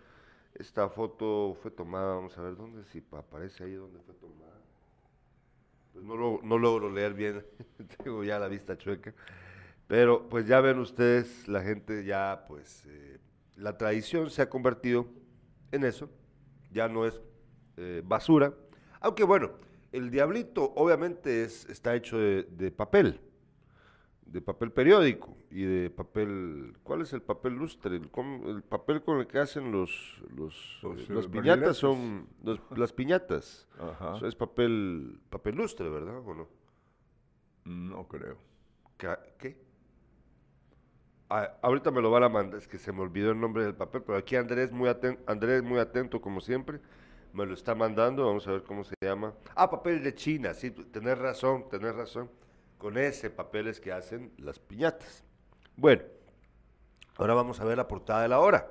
[0.54, 4.52] Esta foto fue tomada, vamos a ver dónde, si pa- aparece ahí dónde fue tomada.
[5.92, 7.44] Pues no, lo- no logro leer bien,
[8.04, 9.14] tengo ya la vista chueca.
[9.94, 13.20] Pero pues ya ven ustedes, la gente ya pues eh,
[13.54, 15.06] la tradición se ha convertido
[15.70, 16.10] en eso,
[16.72, 17.20] ya no es
[17.76, 18.52] eh, basura,
[18.98, 19.52] aunque bueno,
[19.92, 23.20] el diablito obviamente es, está hecho de, de papel,
[24.26, 27.94] de papel periódico y de papel, ¿cuál es el papel lustre?
[27.94, 32.92] El, papel con el que hacen los, los, Los, eh, las piñatas son, los- las
[32.92, 34.16] piñatas, Ajá.
[34.16, 36.18] Eso es papel, papel lustre, ¿verdad?
[36.18, 36.48] ¿O no?
[37.64, 38.38] No creo.
[39.38, 39.63] ¿Qué?
[41.36, 43.74] Ah, ahorita me lo van a mandar, es que se me olvidó el nombre del
[43.74, 46.78] papel, pero aquí Andrés muy, aten- Andrés muy atento como siempre,
[47.32, 49.34] me lo está mandando, vamos a ver cómo se llama.
[49.56, 52.30] Ah, papel de China, sí, tenés razón, tenés razón.
[52.78, 55.24] Con ese papel es que hacen las piñatas.
[55.76, 56.02] Bueno,
[57.16, 58.70] Ahora vamos a ver la portada de la hora.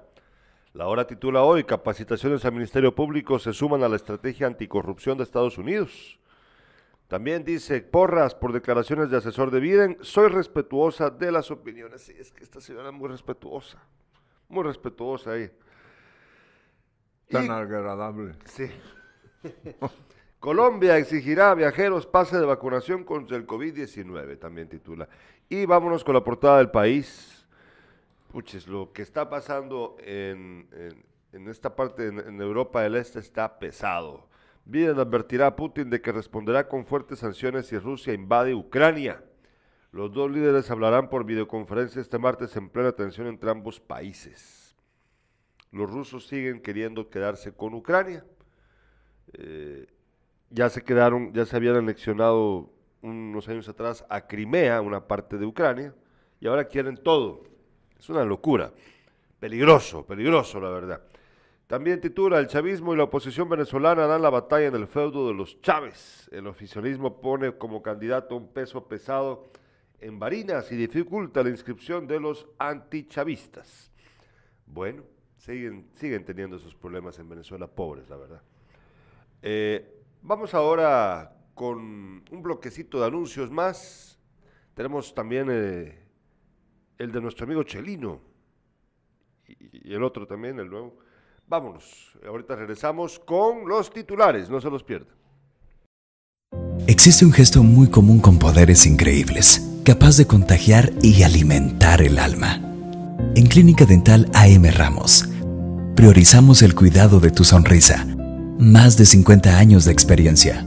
[0.73, 5.23] La hora titula hoy, capacitaciones al Ministerio Público se suman a la estrategia anticorrupción de
[5.23, 6.19] Estados Unidos.
[7.13, 12.01] También dice, porras por declaraciones de asesor de Biden, soy respetuosa de las opiniones.
[12.01, 13.77] Sí, es que esta señora es muy respetuosa,
[14.49, 15.51] muy respetuosa ahí.
[17.29, 18.33] Tan agradable.
[18.45, 18.65] Sí.
[20.39, 25.07] Colombia exigirá a viajeros pase de vacunación contra el COVID-19, también titula.
[25.47, 27.45] Y vámonos con la portada del país.
[28.31, 30.67] Puches, lo que está pasando en,
[31.31, 34.32] en, esta parte, en, en Europa del Este, está pesado.
[34.65, 39.23] Biden advertirá a Putin de que responderá con fuertes sanciones si Rusia invade Ucrania.
[39.91, 44.75] Los dos líderes hablarán por videoconferencia este martes en plena tensión entre ambos países.
[45.71, 48.25] Los rusos siguen queriendo quedarse con Ucrania.
[49.33, 49.87] Eh,
[50.49, 52.71] ya se quedaron, ya se habían anexionado
[53.01, 55.93] unos años atrás a Crimea, una parte de Ucrania,
[56.39, 57.43] y ahora quieren todo.
[57.99, 58.71] Es una locura.
[59.39, 61.01] Peligroso, peligroso, la verdad.
[61.67, 65.33] También titula El chavismo y la oposición venezolana dan la batalla en el feudo de
[65.33, 66.29] los Chávez.
[66.31, 69.47] El oficialismo pone como candidato un peso pesado
[69.99, 73.91] en Barinas y dificulta la inscripción de los antichavistas.
[74.65, 75.03] Bueno,
[75.37, 78.41] siguen, siguen teniendo esos problemas en Venezuela, pobres, la verdad.
[79.41, 81.79] Eh, vamos ahora con
[82.29, 84.19] un bloquecito de anuncios más.
[84.73, 85.97] Tenemos también eh,
[86.97, 88.19] el de nuestro amigo Chelino
[89.47, 90.97] y el otro también, el nuevo.
[91.47, 95.15] Vámonos, ahorita regresamos con los titulares, no se los pierdan.
[96.87, 102.61] Existe un gesto muy común con poderes increíbles, capaz de contagiar y alimentar el alma.
[103.35, 105.29] En Clínica Dental AM Ramos,
[105.95, 108.05] priorizamos el cuidado de tu sonrisa.
[108.59, 110.65] Más de 50 años de experiencia,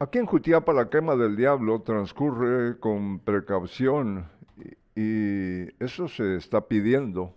[0.00, 4.28] Aquí en Jutiapa la quema del diablo transcurre con precaución
[4.94, 7.34] y eso se está pidiendo.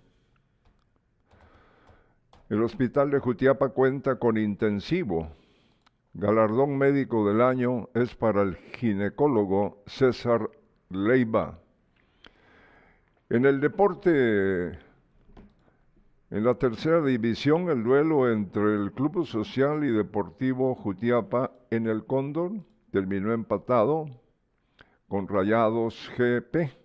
[2.49, 5.29] El hospital de Jutiapa cuenta con intensivo.
[6.13, 10.49] Galardón médico del año es para el ginecólogo César
[10.89, 11.60] Leiva.
[13.31, 14.71] En el deporte,
[16.31, 22.05] en la tercera división, el duelo entre el Club Social y Deportivo Jutiapa en el
[22.05, 22.51] Cóndor
[22.91, 24.07] terminó empatado
[25.07, 26.75] con Rayados GP.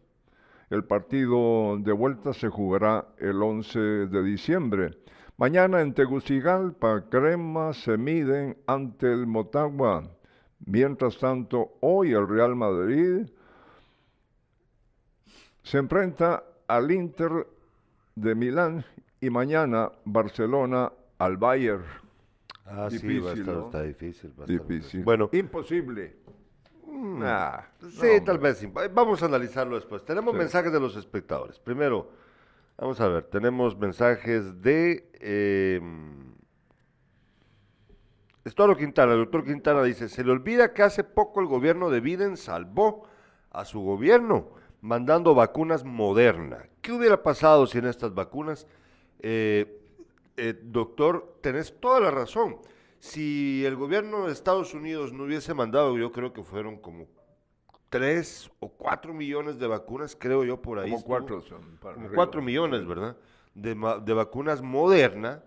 [0.71, 4.99] El partido de vuelta se jugará el 11 de diciembre.
[5.39, 10.05] Mañana en Tegucigalpa, Crema se miden ante el Motagua.
[10.65, 13.27] Mientras tanto, hoy el Real Madrid
[15.67, 17.45] se enfrenta al Inter
[18.15, 18.85] de Milán
[19.21, 21.83] y mañana Barcelona al Bayern.
[22.65, 24.33] Ah, sí, va a estar, está difícil.
[24.47, 25.03] difícil.
[25.03, 25.29] Bueno.
[25.33, 26.15] Imposible.
[26.87, 28.65] Mm, ah, sí, tal vez.
[28.95, 30.05] Vamos a analizarlo después.
[30.05, 31.59] Tenemos mensajes de los espectadores.
[31.59, 32.13] Primero,
[32.79, 35.11] vamos a ver, tenemos mensajes de...
[35.15, 35.81] Eh,
[38.45, 42.01] Estuardo Quintana, el doctor Quintana dice, se le olvida que hace poco el gobierno de
[42.01, 43.09] Biden salvó
[43.51, 44.55] a su gobierno
[44.87, 46.69] mandando vacunas Moderna.
[46.81, 48.69] ¿Qué hubiera pasado si en estas vacunas,
[49.19, 49.83] eh,
[50.37, 52.59] eh, doctor, tenés toda la razón?
[53.01, 57.09] Si el gobierno de Estados Unidos no hubiese mandado, yo creo que fueron como
[57.91, 60.93] tres o cuatro millones de vacunas, creo yo por ahí.
[60.93, 61.43] Como cuatro
[61.81, 63.17] Como cuatro millones, ¿verdad?
[63.55, 65.43] De, de vacunas Moderna.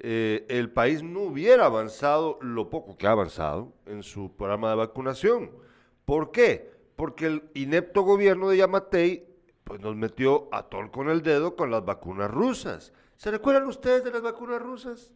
[0.00, 4.76] Eh, el país no hubiera avanzado lo poco que ha avanzado en su programa de
[4.76, 5.50] vacunación.
[6.04, 6.77] ¿Por qué?
[6.98, 9.24] Porque el inepto gobierno de Yamatei
[9.62, 12.92] pues nos metió a tol con el dedo con las vacunas rusas.
[13.16, 15.12] ¿Se recuerdan ustedes de las vacunas rusas?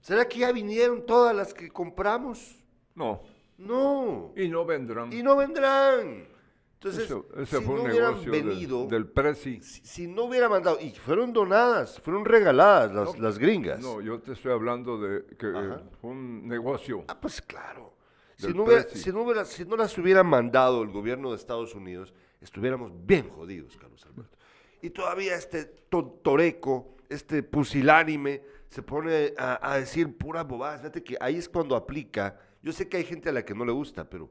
[0.00, 2.56] ¿Será que ya vinieron todas las que compramos?
[2.94, 3.20] No.
[3.58, 4.32] No.
[4.36, 5.12] Y no vendrán.
[5.12, 6.26] Y no vendrán.
[6.74, 9.60] Entonces, Eso- ese si fue no un hubieran del- venido, del, Prezi.
[9.60, 13.80] si, si no hubiera mandado, y fueron donadas, fueron regaladas las, No, las gringas.
[13.80, 15.82] No, yo te estoy hablando de que Ajá.
[16.00, 17.04] fue un negocio.
[17.08, 17.97] Ah, pues claro.
[18.38, 18.98] Si no, hubiera- Prezi.
[19.02, 23.28] si, no hubiera- si no las hubiera mandado el gobierno de Estados Unidos, estuviéramos bien
[23.30, 24.38] jodidos, Carlos Alberto.
[24.80, 30.80] Y todavía este to- toreco, este pusilánime, se pone a, a decir puras bobadas.
[30.80, 32.38] Fíjate que ahí es cuando aplica.
[32.62, 34.30] Yo sé que hay gente a la que no le gusta, pero,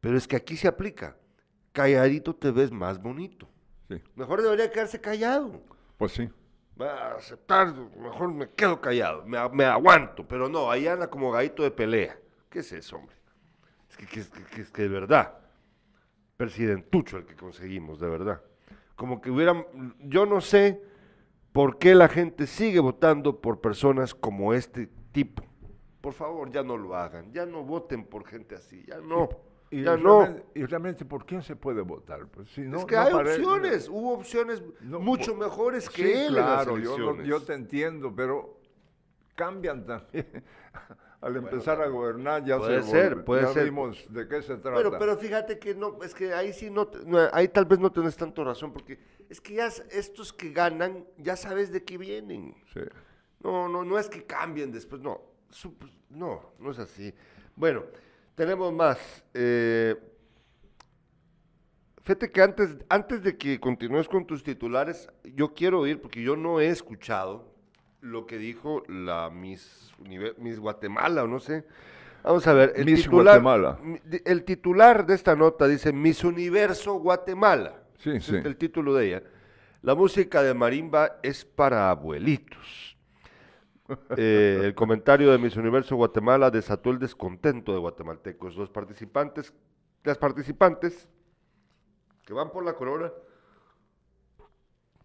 [0.00, 1.16] pero es que aquí se aplica.
[1.72, 3.48] Calladito te ves más bonito.
[3.88, 4.02] Sí.
[4.16, 5.62] Mejor debería quedarse callado.
[5.96, 6.28] Pues sí.
[6.80, 11.30] Va a aceptar, mejor me quedo callado, me, me aguanto, pero no, ahí anda como
[11.30, 12.18] gallito de pelea.
[12.48, 13.16] ¿Qué es eso, hombre?
[13.90, 15.34] Es que, que- es que- que es que de verdad,
[16.36, 18.40] presidentucho el que conseguimos, de verdad.
[18.96, 19.66] Como que hubieran,
[20.00, 20.82] yo no sé
[21.52, 25.42] por qué la gente sigue votando por personas como este tipo.
[26.00, 29.28] Por favor, ya no lo hagan, ya no voten por gente así, ya no,
[29.70, 30.20] Y, ya no.
[30.20, 32.26] realmente, y realmente, ¿por quién se puede votar?
[32.28, 36.10] Pues si no, es que no hay parece- opciones, hubo opciones mucho mejores que Sí,
[36.12, 37.26] él en las claro, yo, no- elecciones.
[37.26, 38.58] yo te entiendo, pero
[39.34, 40.26] cambian también.
[41.20, 43.64] Al empezar a gobernar ya puede se ser, puede ya ser.
[43.64, 44.76] vimos de qué se trata.
[44.76, 46.88] Pero, pero fíjate que no, es que ahí sí no,
[47.32, 51.36] ahí tal vez no tenés tanto razón, porque es que ya estos que ganan, ya
[51.36, 52.54] sabes de qué vienen.
[52.72, 52.80] Sí.
[53.40, 55.20] No, no, no es que cambien después, no,
[55.78, 57.12] pues, no, no es así.
[57.54, 57.84] Bueno,
[58.34, 58.98] tenemos más.
[59.34, 59.96] eh,
[62.02, 66.34] fíjate que antes, antes de que continúes con tus titulares, yo quiero oír, porque yo
[66.34, 67.49] no he escuchado
[68.00, 69.92] lo que dijo la Miss,
[70.58, 71.64] Guatemala, o no sé.
[72.22, 73.78] Vamos a ver, el Miss titular, Guatemala.
[74.24, 77.82] el titular de esta nota dice Miss Universo Guatemala.
[77.98, 78.36] Sí, Ese sí.
[78.38, 79.22] es el título de ella.
[79.82, 82.88] La música de marimba es para abuelitos.
[84.16, 88.54] Eh, el comentario de Miss Universo Guatemala desató el descontento de guatemaltecos.
[88.54, 89.52] Los participantes,
[90.04, 91.08] las participantes
[92.24, 93.10] que van por la corona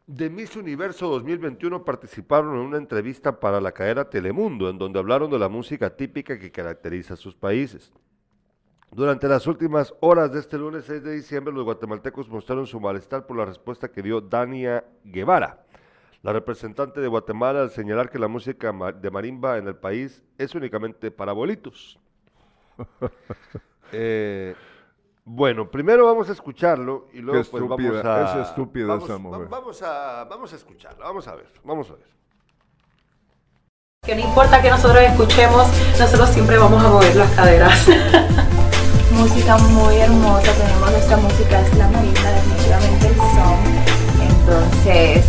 [0.07, 5.31] de Miss Universo 2021 participaron en una entrevista para la cadena Telemundo, en donde hablaron
[5.31, 7.91] de la música típica que caracteriza a sus países.
[8.91, 13.25] Durante las últimas horas de este lunes 6 de diciembre, los guatemaltecos mostraron su malestar
[13.25, 15.65] por la respuesta que dio Dania Guevara,
[16.21, 20.53] la representante de Guatemala, al señalar que la música de marimba en el país es
[20.55, 21.99] únicamente para abuelitos.
[23.91, 24.55] Eh,
[25.27, 28.41] bueno, primero vamos a escucharlo y luego pues vamos a...
[28.41, 29.47] es estúpida vamos, esa va- mujer.
[29.49, 32.05] Vamos a, vamos a escucharlo, vamos a ver, vamos a ver.
[34.03, 37.87] Que no importa que nosotros escuchemos, nosotros siempre vamos a mover las caderas.
[39.11, 44.27] Música muy hermosa, tenemos nuestra música, es la marimba, definitivamente el son.
[44.29, 45.25] Entonces,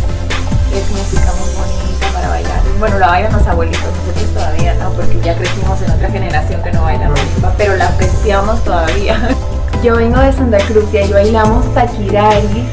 [0.75, 2.61] es música muy bonita para bailar.
[2.77, 6.71] Bueno, la bailan los abuelitos, nosotros todavía no, porque ya crecimos en otra generación que
[6.71, 9.29] no baila marimba, pero la apreciamos todavía.
[9.83, 12.65] Yo vengo de Santa Cruz y ahí bailamos taquirari.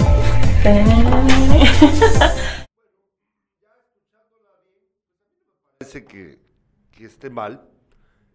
[5.79, 6.39] parece que,
[6.91, 7.69] que esté mal.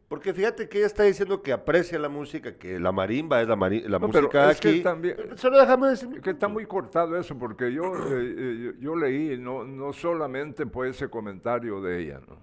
[0.07, 3.55] Porque fíjate que ella está diciendo que aprecia la música, que la marimba es la,
[3.55, 4.81] mari- la No, pero música es que aquí.
[4.81, 6.21] también- Pero Solo déjame decir.
[6.21, 10.65] Que está muy cortado eso, porque yo, eh, eh, yo, yo leí no, no solamente
[10.65, 12.37] por ese comentario de ella, ¿no?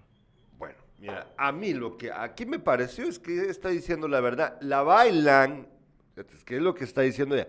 [0.56, 4.20] Bueno, mira, a mí lo que aquí me pareció es que ella está diciendo la
[4.20, 4.58] verdad.
[4.60, 5.66] La bailan,
[6.24, 7.48] fíjate, es lo que está diciendo ella.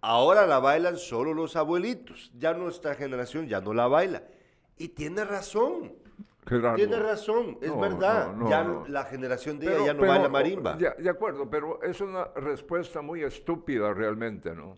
[0.00, 2.30] Ahora la bailan solo los abuelitos.
[2.38, 4.22] Ya nuestra generación ya no la baila.
[4.76, 5.94] Y tiene razón.
[6.46, 6.60] Qué.
[6.76, 8.28] Tiene razón, es No, verdad.
[8.32, 10.74] no, no, ya la generación de ella ya no pero, baila marimba.
[10.74, 14.76] De acuerdo, pero es una respuesta muy estúpida realmente, ¿no?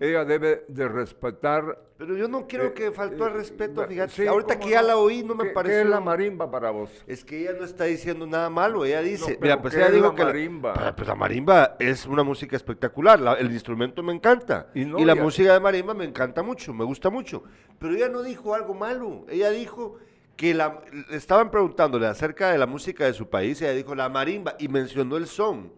[0.00, 1.78] Ella debe de respetar...
[1.96, 4.12] Pero yo no creo eh, que faltó al eh, respeto, va- fíjate.
[4.12, 5.78] sí, Ahorita ¿cómo que ya la oí no me ¿Qué- pareció.
[5.78, 6.90] ¿Qué es la marimba para vos?
[7.06, 9.88] Es que ella no está diciendo nada malo, ella dice, pero mira, pues ¿qué ella
[9.88, 10.74] es dijo la que la- marimba?
[10.74, 14.84] Pa- pues la marimba es una música espectacular, la- el instrumento me encanta Y y,
[14.84, 17.42] no, la ya- música de marimba me encanta mucho, me gusta mucho,
[17.78, 19.96] pero ella no dijo algo malo, ella dijo
[20.36, 20.82] que la,
[21.12, 25.16] estaban preguntándole acerca de la música de su país, ella dijo la marimba y mencionó
[25.16, 25.72] el son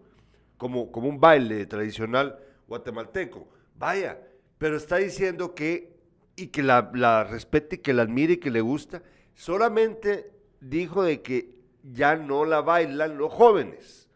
[0.56, 3.46] como, como un baile tradicional guatemalteco,
[3.78, 4.18] vaya,
[4.58, 5.96] pero está diciendo que
[6.36, 9.02] y que la, la respete, y que la admire y que le gusta,
[9.34, 11.50] solamente dijo de que
[11.82, 14.08] ya no la bailan los jóvenes.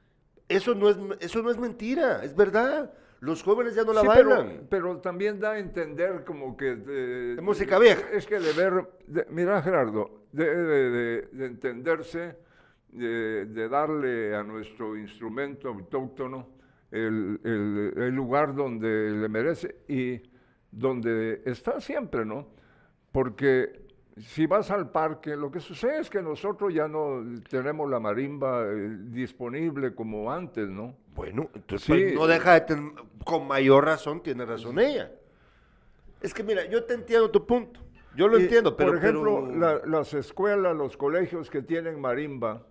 [0.49, 2.93] Eso no es, eso no es mentira, es verdad.
[3.21, 4.67] Los jóvenes ya no la Sí, bailan.
[4.69, 6.75] Pero, también da a entender como que...
[6.77, 8.03] de- Es música vieja.
[8.13, 8.89] Es que de ver...
[9.07, 12.37] de- mira, Gerardo, debe de, de- de entenderse,
[12.89, 16.49] de, de darle a nuestro instrumento autóctono
[16.93, 20.23] el, el- el lugar donde le merece y
[20.71, 22.47] donde está siempre, ¿no?
[23.11, 23.83] Porque
[24.17, 28.65] si vas al parque, lo que sucede es que nosotros ya no tenemos la marimba
[28.67, 30.95] eh, disponible como antes, ¿no?
[31.15, 31.93] Bueno, entonces Sí.
[31.93, 32.93] pues, no deja de tener,
[33.25, 35.11] con mayor razón, tiene razón ella.
[36.21, 37.81] Es que mira, yo te entiendo tu punto.
[38.15, 38.91] Yo lo Y, entiendo, pero...
[38.91, 42.63] Por ejemplo, pero- la- las escuelas, los colegios que tienen marimba,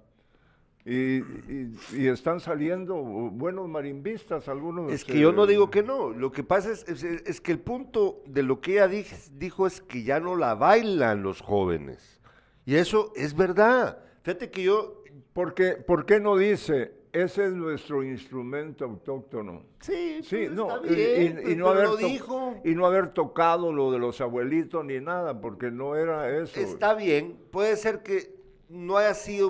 [0.85, 4.91] y, y- y están saliendo buenos marimbistas, algunos...
[4.91, 6.09] Es que yo no digo que no.
[6.09, 9.67] Lo que pasa es, es, es que el punto de lo que ella dij- dijo
[9.67, 12.19] es que ya no la bailan los jóvenes.
[12.65, 13.99] Y eso es verdad.
[14.23, 14.97] Fíjate que yo...
[15.33, 19.63] Porque, ¿Por qué no dice, ese es nuestro instrumento autóctono?
[19.79, 22.55] Sí, Sí, pues, no, está y- bien, y, y pues, no haber lo dijo.
[22.65, 26.59] y no haber tocado lo de los abuelitos ni nada, porque no era eso.
[26.59, 28.35] Está bien, puede ser que
[28.67, 29.49] no haya sido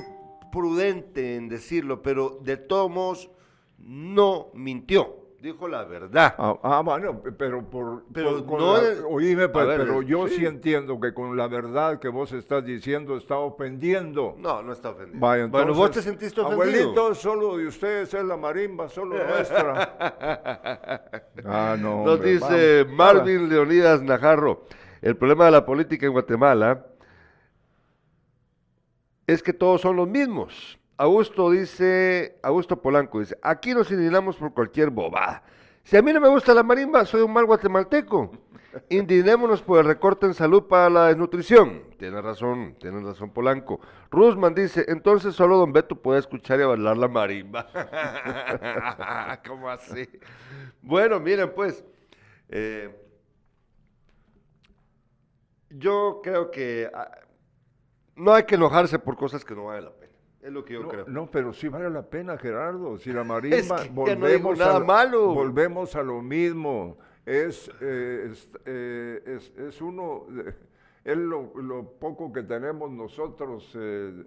[0.52, 3.32] prudente en decirlo, pero de todos modos
[3.80, 6.36] no mintió, dijo la verdad.
[6.38, 8.04] Ah, ah, bueno, pe- pero por...
[8.14, 10.36] Pero por- no la- es- oíme, a pe- ver, pero yo sí.
[10.36, 10.46] sí.
[10.46, 14.36] entiendo que con la verdad que vos estás diciendo está ofendiendo.
[14.38, 15.20] No, no está ofendido.
[15.20, 16.62] Vaya, bueno, vos te entonces, sentiste ofendido.
[16.92, 19.96] Abuelito, solo de ustedes es la marimba, solo nuestra.
[21.46, 22.04] ah, no.
[22.06, 22.98] Nos hombre, dice vamos.
[22.98, 24.66] Marvin Leonidas Najarro,
[25.02, 26.86] el problema de la política en Guatemala
[29.34, 30.80] es que todos son los mismos.
[30.98, 35.44] Augusto dice, Augusto Polanco dice, aquí nos indignamos por cualquier bobada.
[35.84, 38.32] Si a mí no me gusta la marimba, soy un mal guatemalteco.
[38.90, 41.84] Indignémonos por el recorte en salud para la desnutrición.
[41.98, 43.82] Tiene razón, tiene razón Polanco.
[44.12, 47.68] Rusman dice, entonces solo Don Beto puede escuchar y bailar la marimba.
[49.48, 50.08] ¿Cómo así?
[50.82, 51.84] Bueno, miren pues,
[52.48, 52.96] eh,
[55.70, 57.12] yo creo que ah,
[58.22, 60.12] no hay que enojarse por cosas que no valen la pena.
[60.42, 61.06] Es lo que yo No, creo.
[61.08, 62.98] no, pero sí vale la pena, Gerardo.
[62.98, 65.34] Si la marimba, Es que ya no volvemos, nada a lo, malo.
[65.34, 66.98] volvemos a lo mismo.
[67.26, 70.26] Es, eh, es, eh, es- es uno,
[71.04, 74.24] es lo, lo poco que tenemos nosotros eh,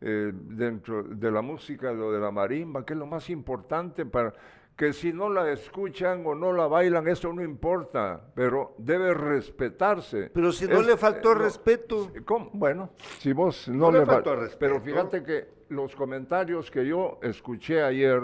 [0.00, 4.32] dentro de la música, lo de la marimba, que es lo más importante para
[4.80, 10.30] que si no la escuchan o no la bailan, eso no importa, pero debe respetarse.
[10.32, 12.10] Pero si no Es- le faltó eh, respeto.
[12.24, 12.48] ¿Cómo?
[12.54, 14.58] Bueno, si vos no, No le le fa- faltó respeto.
[14.58, 18.22] Pero fíjate que los comentarios que yo escuché ayer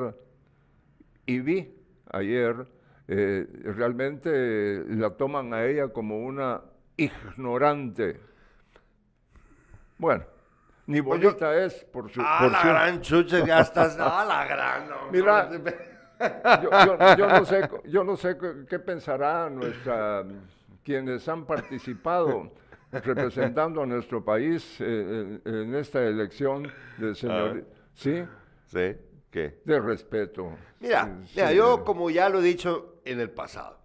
[1.26, 1.74] y vi
[2.11, 2.66] ayer,
[3.07, 3.46] eh,
[3.76, 6.62] realmente la toman a ella como una
[6.96, 8.18] ignorante.
[9.98, 10.24] Bueno,
[10.86, 12.22] ni Pues bonita es por su...
[12.24, 13.94] Ah, por la su- gran chucha, ya estás.
[14.00, 14.88] Ah, la gran.
[14.88, 15.95] no, Mira, no,
[16.62, 18.37] yo, yo- yo no sé, yo no sé
[18.69, 20.25] qué, pensará nuestra,
[20.85, 22.51] quienes han participado
[22.93, 27.64] representando a nuestro país eh, en, en esta elección de señor,
[27.95, 28.25] sí,
[28.67, 28.97] Sí,
[29.31, 29.61] ¿qué?
[29.64, 30.51] de respeto.
[30.81, 31.57] Mira, Sí, mira, sí.
[31.57, 33.79] yo como ya lo he dicho en el pasado,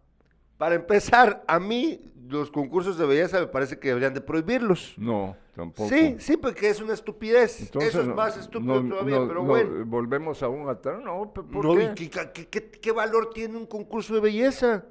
[0.61, 1.99] para empezar, a mí
[2.29, 4.93] los concursos de belleza me parece que deberían de prohibirlos.
[4.95, 5.89] no, tampoco.
[5.89, 7.61] Sí, sí, porque es una estupidez.
[7.61, 9.85] Entonces, Eso es no- más estúpido no- todavía, no- pero no, bueno.
[9.87, 12.03] Volvemos aún atrás, no, ¿por No, qué?
[12.03, 14.85] ¿y ¿qué, qué- qué- qué valor tiene un concurso de belleza?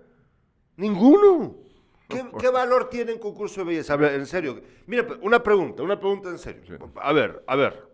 [0.77, 1.55] Ninguno.
[2.09, 3.93] ¿Qué, qué valor tiene un concurso de belleza?
[3.93, 4.61] A ver, en serio.
[4.89, 6.63] Mira, una pregunta, una pregunta en serio.
[6.67, 6.75] Sí.
[6.97, 7.90] A ver, a ver.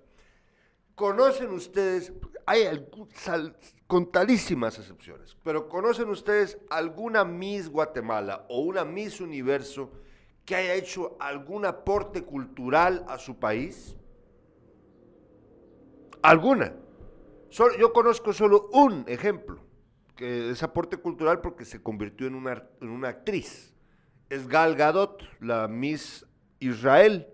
[0.96, 2.12] ¿Conocen ustedes,
[2.46, 3.54] hay algún- sal-
[3.86, 9.92] contadísimas excepciones, pero ¿conocen ustedes alguna Miss Guatemala o una Miss Universo
[10.44, 13.94] que haya hecho algún aporte cultural a su país?
[16.22, 16.72] ¿Alguna?
[17.50, 19.60] Solo- yo conozco solo un ejemplo,
[20.16, 23.72] que es aporte cultural porque se convirtió en una, en una actriz.
[24.30, 26.26] Es Gal Gadot, la Miss
[26.58, 27.28] Israel,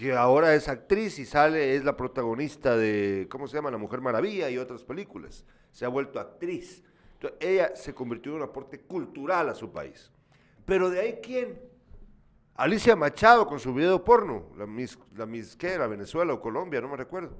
[0.00, 3.70] que ahora es actriz y sale, es la protagonista de, ¿cómo se llama?
[3.70, 5.44] La Mujer Maravilla y otras películas.
[5.72, 6.82] Se ha vuelto actriz.
[7.16, 10.10] Entonces, ella se convirtió en un aporte cultural a su país.
[10.64, 11.60] Pero de ahí, ¿quién?
[12.54, 15.86] Alicia Machado con su video porno, la Miss, la Miss ¿qué era?
[15.86, 17.36] Venezuela o Colombia, no me recuerdo.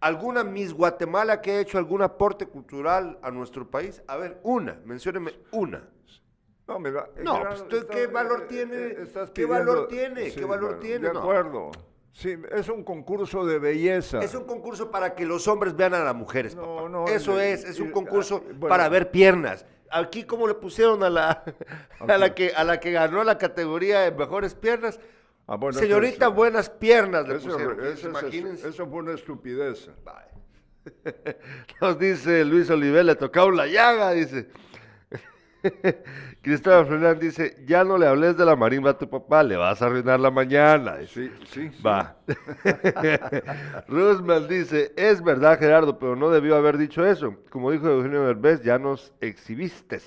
[0.00, 4.02] ¿Alguna Miss Guatemala que ha hecho algún aporte cultural a nuestro país?
[4.08, 5.88] A ver, una, mencióneme una.
[6.68, 8.94] No, mira, No, Gerardo, pues, ¿qué valor tiene?
[9.34, 10.30] ¿Qué valor tiene?
[10.30, 11.08] ¿Qué valor tiene?
[11.08, 11.20] De No.
[11.20, 11.70] acuerdo.
[12.12, 14.18] Sí, es un concurso de belleza.
[14.20, 16.88] Es un concurso para que los hombres vean a las mujeres, No, papá.
[16.88, 18.68] no, Eso eh, es, es un eh, concurso ah, bueno.
[18.68, 19.64] para ver piernas.
[19.90, 21.42] Aquí como le pusieron a la,
[22.00, 25.00] a la que a la que ganó la categoría de mejores piernas,
[25.46, 27.80] Ah, bueno, señorita eso- buenas piernas le Eso, pusieron.
[27.80, 28.68] eso- eso- Imagínense.
[28.68, 29.88] eso fue una estupidez.
[31.80, 34.48] Nos dice Luis Oliver, le tocaba la llaga, dice.
[36.48, 39.82] Cristóbal Fernández dice, ya no le hables de la marimba a tu papá, le vas
[39.82, 40.96] a arruinar la mañana.
[40.96, 41.28] dice.
[41.28, 41.70] Sí, sí.
[41.70, 41.82] sí.
[41.82, 42.16] Va.
[43.88, 47.34] Roosevelt dice, es verdad Gerardo, pero no debió haber dicho eso.
[47.50, 50.00] Como dijo Eugenio Derbez, ya nos exhibiste.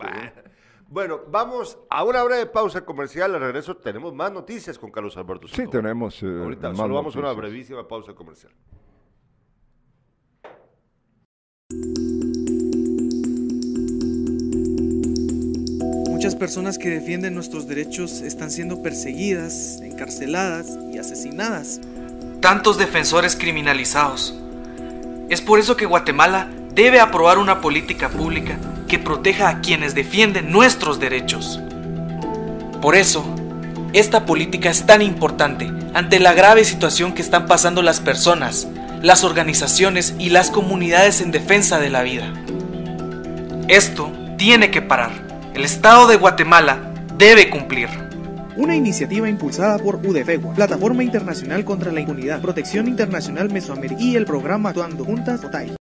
[0.00, 0.32] Va.
[0.88, 3.36] Bueno, vamos a una breve pausa comercial.
[3.36, 5.46] Al regreso tenemos más noticias con Carlos Alberto.
[5.46, 6.20] Sí, tenemos.
[6.22, 8.52] Eh, Ahorita solo vamos a una brevísima pausa comercial.
[16.26, 21.78] Muchas personas que defienden nuestros derechos están siendo perseguidas, encarceladas y asesinadas.
[22.40, 24.34] Tantos defensores criminalizados.
[25.28, 28.58] Es por eso que Guatemala debe aprobar una política pública
[28.88, 31.60] que proteja a quienes defienden nuestros derechos.
[32.82, 33.24] Por eso,
[33.92, 38.66] esta política es tan importante ante la grave situación que están pasando las personas,
[39.00, 42.32] las organizaciones y las comunidades en defensa de la vida.
[43.68, 45.25] Esto tiene que parar.
[45.56, 47.88] El Estado de Guatemala debe cumplir.
[48.58, 54.26] Una iniciativa impulsada por UDFEGUA, Plataforma Internacional contra la Impunidad, Protección Internacional Mesoamérica y el
[54.26, 55.74] programa Actuando Juntas OTAI.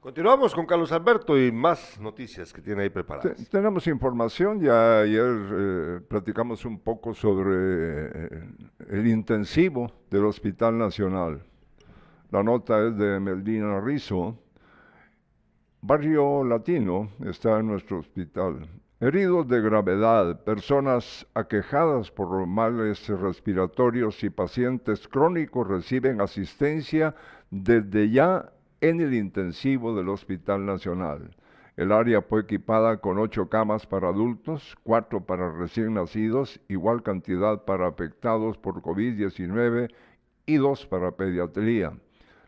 [0.00, 3.36] Continuamos con Carlos Alberto y más noticias que tiene ahí preparadas.
[3.50, 8.28] tenemos información, ya ayer eh, platicamos un poco sobre eh,
[8.92, 11.42] el intensivo del Hospital Nacional.
[12.30, 14.38] La nota es de Meldina Rizzo.
[15.82, 18.66] Barrio Latino está en nuestro hospital.
[18.98, 27.14] Heridos de gravedad, personas aquejadas por males respiratorios y pacientes crónicos reciben asistencia
[27.50, 31.36] desde ya en el intensivo del Hospital Nacional.
[31.76, 37.64] El área fue equipada con ocho camas para adultos, cuatro para recién nacidos, igual cantidad
[37.66, 39.92] para afectados por COVID-19
[40.46, 41.92] y dos para pediatría.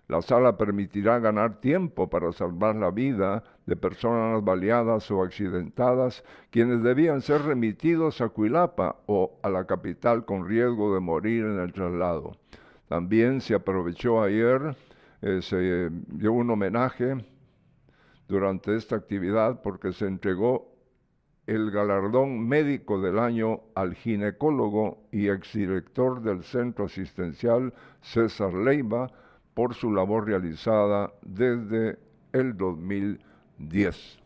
[0.09, 6.83] La sala permitirá ganar tiempo para salvar la vida de personas baleadas o accidentadas, quienes
[6.83, 11.75] debían ser remitidos a Cuilapa o a la capital con riesgo de morir en el
[11.75, 12.33] traslado.
[12.89, 14.75] También se aprovechó ayer
[15.21, 17.17] eh, se dio un homenaje
[18.29, 20.73] durante esta actividad porque se entregó
[21.47, 29.11] el galardón médico del año al ginecólogo y exdirector del centro asistencial César Leiva
[29.59, 31.99] por su labor realizada desde
[32.33, 34.21] el 2010.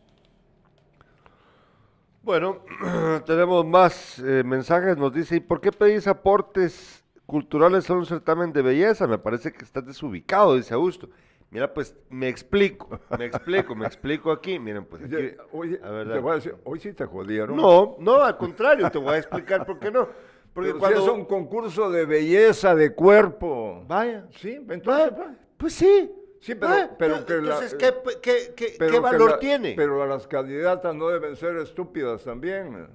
[2.21, 2.59] Bueno,
[3.25, 4.95] tenemos más eh, mensajes.
[4.95, 9.51] Nos dice, ¿y por qué pedís aportes culturales son un certamen de belleza, me parece
[9.51, 11.09] que estás desubicado, dice Augusto.
[11.49, 14.59] Mira, pues me explico, me explico, me explico aquí.
[14.59, 17.57] Miren, pues aquí, Oye, te voy a decir, hoy sí te jodieron.
[17.57, 20.09] No, no, al contrario, te voy a explicar por qué no.
[20.53, 23.83] Porque cuando es un concurso de belleza, de cuerpo.
[23.87, 24.27] Vaya.
[24.37, 25.11] Sí, entonces,
[25.57, 26.11] pues sí.
[26.39, 29.73] Sí, pero, pero que entonces, ¿qué, qué, qué, ¿qué valor tiene?
[29.77, 32.87] Pero las candidatas no deben ser estúpidas también.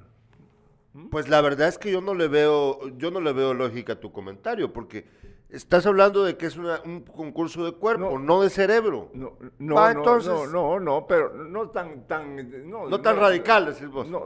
[1.11, 4.01] Pues la verdad es que yo no le veo, yo no le veo lógica a
[4.01, 5.07] tu comentario, porque
[5.49, 9.11] estás hablando de que es un concurso de cuerpo, no, de cerebro.
[9.15, 14.09] No, no, entonces, no, no, no, pero no tan, tan, no, tan radical, decís vos.
[14.09, 14.25] No,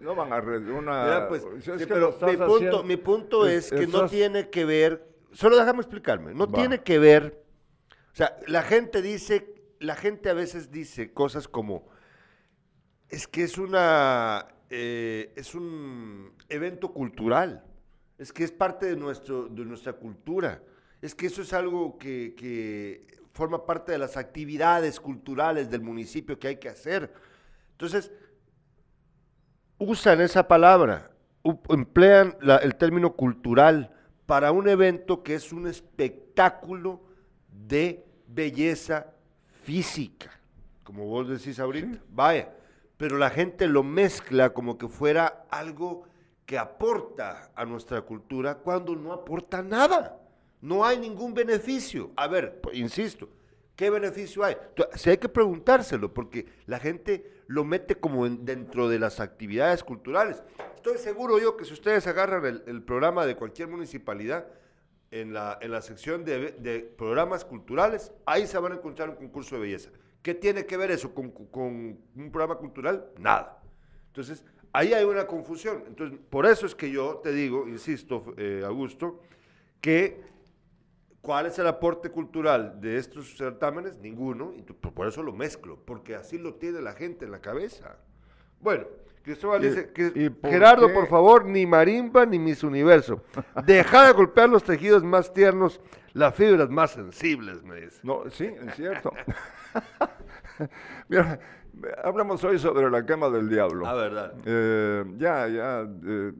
[0.00, 1.26] no, van a una.
[1.28, 1.46] pues,
[1.86, 6.48] pero mi punto, mi punto es, que no tiene que ver, solo déjame explicarme, no
[6.48, 7.44] tiene que ver,
[8.12, 11.88] o sea, la gente dice, la gente a veces dice cosas como,
[13.08, 17.64] es que es una eh, es un evento cultural,
[18.18, 20.60] es que es parte de, nuestro, de nuestra cultura,
[21.00, 26.48] es que eso es algo que, forma parte de las actividades culturales del municipio que
[26.48, 27.12] hay que hacer.
[27.70, 28.10] Entonces,
[29.78, 31.12] usan esa palabra,
[31.68, 33.94] emplean el término cultural
[34.26, 37.00] para un evento que es un espectáculo
[37.48, 39.06] de belleza
[39.62, 40.32] física,
[40.82, 42.02] como vos decís ahorita.
[42.10, 42.52] Vaya,
[42.96, 46.08] pero la gente lo mezcla como que fuera algo
[46.48, 50.18] que aporta a nuestra cultura cuando no aporta nada.
[50.62, 52.10] No hay ningún beneficio.
[52.16, 53.28] A ver, pues, insisto,
[53.76, 54.56] ¿qué beneficio hay?
[54.94, 60.42] Si hay que preguntárselo, porque la gente lo mete como dentro de las actividades culturales.
[60.74, 64.46] Estoy seguro yo que si ustedes agarran el, programa de cualquier municipalidad,
[65.10, 69.16] en la, en la sección de, de programas culturales, ahí se van a encontrar un
[69.16, 69.90] concurso de belleza.
[70.22, 73.10] ¿Qué tiene que ver eso con, un programa cultural?
[73.18, 73.62] Nada.
[74.06, 75.84] Entonces, ahí hay una confusión.
[75.86, 79.20] Entonces, por eso es que yo te digo, insisto, eh, Augusto,
[79.80, 80.20] que
[81.20, 83.96] ¿cuál es el aporte cultural de estos certámenes?
[83.96, 87.96] Ninguno, y por eso lo mezclo, porque así lo tiene la gente en la cabeza.
[88.60, 88.86] Bueno,
[89.22, 93.22] Cristóbal dice, que, Gerardo, por favor, ni marimba ni mis universo.
[93.66, 95.80] Deja de golpear los tejidos más tiernos,
[96.14, 98.00] las fibras más sensibles, me dice.
[98.02, 99.12] No, sí, es cierto.
[101.08, 101.38] Mira,
[102.02, 103.86] hablamos hoy sobre la quema del diablo.
[103.86, 104.34] Ah, verdad.
[104.44, 105.88] Eh, ya, ya.
[106.06, 106.32] Eh,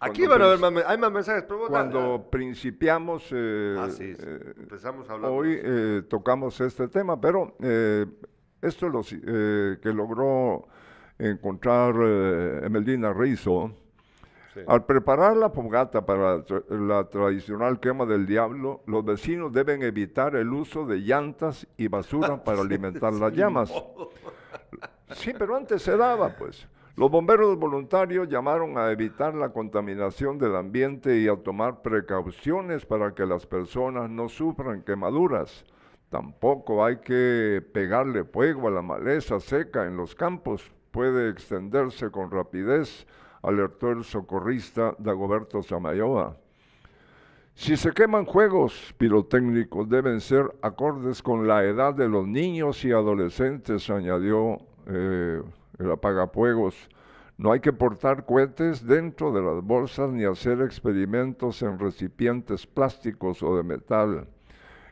[0.00, 1.44] Aquí van a haber más, hay más mensajes.
[1.48, 4.14] Pero cuando principiamos, eh, ah, sí,
[4.58, 5.30] empezamos a hablar.
[5.30, 5.60] Hoy
[6.08, 7.56] tocamos este tema, pero
[8.60, 10.66] Esto eh, que logró
[11.18, 13.12] encontrar eh, Emeldina
[14.66, 20.52] Al preparar la fogata para la, tradicional quema del diablo, los vecinos deben evitar el
[20.52, 23.72] uso de llantas y basura para alimentar las llamas.
[25.12, 26.68] Sí, pero antes se daba, pues.
[26.96, 33.14] Los bomberos voluntarios llamaron a evitar la contaminación del ambiente y a tomar precauciones para
[33.14, 35.64] que las personas no sufran quemaduras.
[36.08, 40.72] Tampoco hay que pegarle fuego a la maleza seca en los campos.
[40.90, 43.06] Puede extenderse con rapidez,
[43.42, 46.36] alertó el socorrista Dagoberto Samayoa.
[47.54, 52.92] Si se queman juegos pirotécnicos deben ser acordes con la edad de los niños y
[52.92, 55.42] adolescentes, añadió eh,
[55.78, 56.88] el apagafuegos.
[57.36, 63.42] No hay que portar cohetes dentro de las bolsas ni hacer experimentos en recipientes plásticos
[63.42, 64.28] o de metal.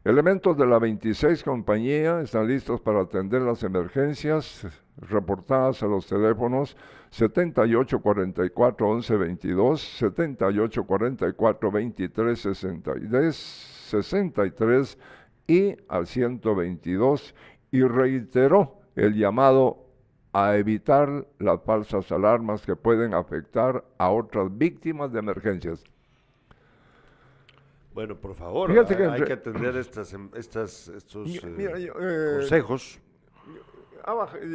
[0.05, 4.67] Elementos de la 26 compañía están listos para atender las emergencias
[4.99, 6.77] reportadas a los teléfonos
[7.11, 14.99] 7844 1122, 7844 2363, 63
[15.47, 17.35] y al 122
[17.71, 19.87] y reiteró el llamado
[20.33, 25.85] a evitar las falsas alarmas que pueden afectar a otras víctimas de emergencias.
[27.95, 33.01] Bueno, por favor, hay, que atender estas, em, estas, estos eh, eh, consejos.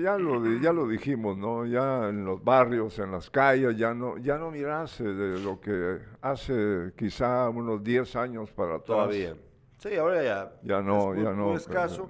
[0.02, 1.66] Ya lo, ya lo dijimos, ¿no?
[1.66, 6.00] Ya en los barrios, en las calles, ya no, ya no miras de lo que
[6.22, 8.86] hace quizá unos 10 años para atrás.
[8.86, 9.36] Todavía.
[9.78, 10.54] Sí, ahora ya.
[10.64, 11.56] Ya no, ya no.
[11.56, 12.08] escaso.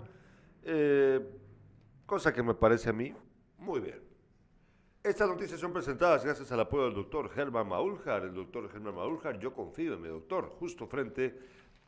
[0.64, 1.20] Eh,
[2.06, 3.12] cosa que me parece a mí
[3.62, 4.02] muy bien.
[5.04, 8.24] Estas noticias son presentadas gracias al apoyo del doctor Germán Maúljar.
[8.24, 11.40] El doctor Germán Maúljar, yo confío en mi doctor, justo frente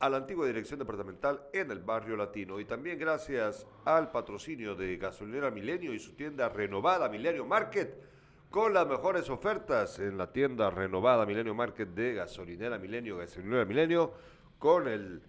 [0.04, 2.60] a la antigua dirección departamental en el barrio latino.
[2.60, 8.04] Y también gracias al patrocinio de Gasolinera Milenio y su tienda renovada Milenio Market,
[8.50, 14.14] con las mejores ofertas en la tienda renovada Milenio Market de Gasolinera Milenio, Gasolinera Milenio,
[14.60, 15.22] con el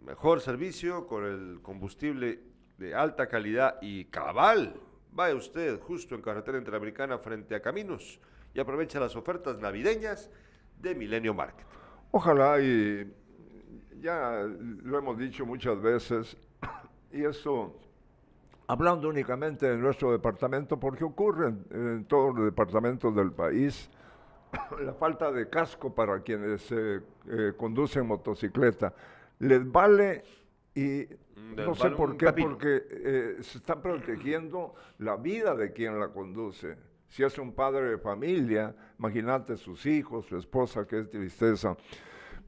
[0.00, 2.40] mejor servicio, con el combustible
[2.78, 4.80] de alta calidad y cabal
[5.12, 8.20] Vaya usted justo en carretera interamericana frente a Caminos
[8.54, 10.30] y aprovecha las ofertas navideñas
[10.80, 11.66] de Milenio Market.
[12.10, 13.12] Ojalá y
[14.00, 14.46] ya
[14.82, 16.36] lo hemos dicho muchas veces
[17.12, 17.74] y eso
[18.66, 23.90] hablando únicamente de nuestro departamento porque ocurre en, todos los departamentos del país
[24.80, 27.00] la falta de casco para quienes eh,
[27.56, 28.92] conducen motocicleta.
[29.40, 30.22] Les vale
[30.74, 35.98] y mm, no sé por qué, porque eh, se está protegiendo la vida de quien
[35.98, 36.76] la conduce.
[37.08, 41.76] Si es un padre de familia, imagínate sus hijos, su esposa, qué tristeza.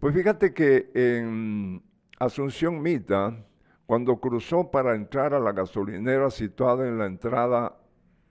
[0.01, 1.83] Pues fíjate que en
[2.19, 3.37] Asunción Mita,
[3.85, 7.77] cuando cruzó para entrar a la gasolinera situada en la entrada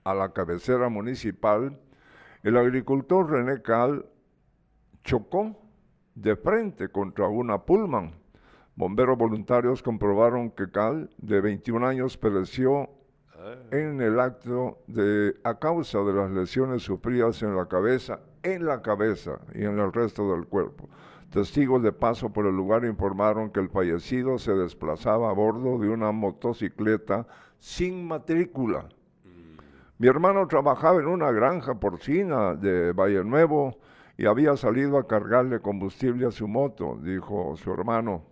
[0.02, 1.78] a la cabecera municipal,
[2.42, 4.04] el agricultor René Cal
[5.04, 5.56] chocó
[6.16, 8.20] de frente contra una Pullman
[8.74, 12.88] Bomberos voluntarios comprobaron que Cal, de 21 años, pereció
[13.70, 18.82] en el acto de, a causa de las lesiones sufridas en la cabeza, en la
[18.82, 20.88] cabeza y en el resto del cuerpo.
[21.30, 25.88] Testigos de paso por el lugar informaron que el fallecido se desplazaba a bordo de
[25.88, 27.24] una motocicleta
[27.56, 28.88] sin matrícula.
[29.98, 33.78] Mi hermano trabajaba en una granja porcina de Valle Nuevo
[34.18, 38.24] y había salido a cargarle combustible a su moto, dijo su hermano.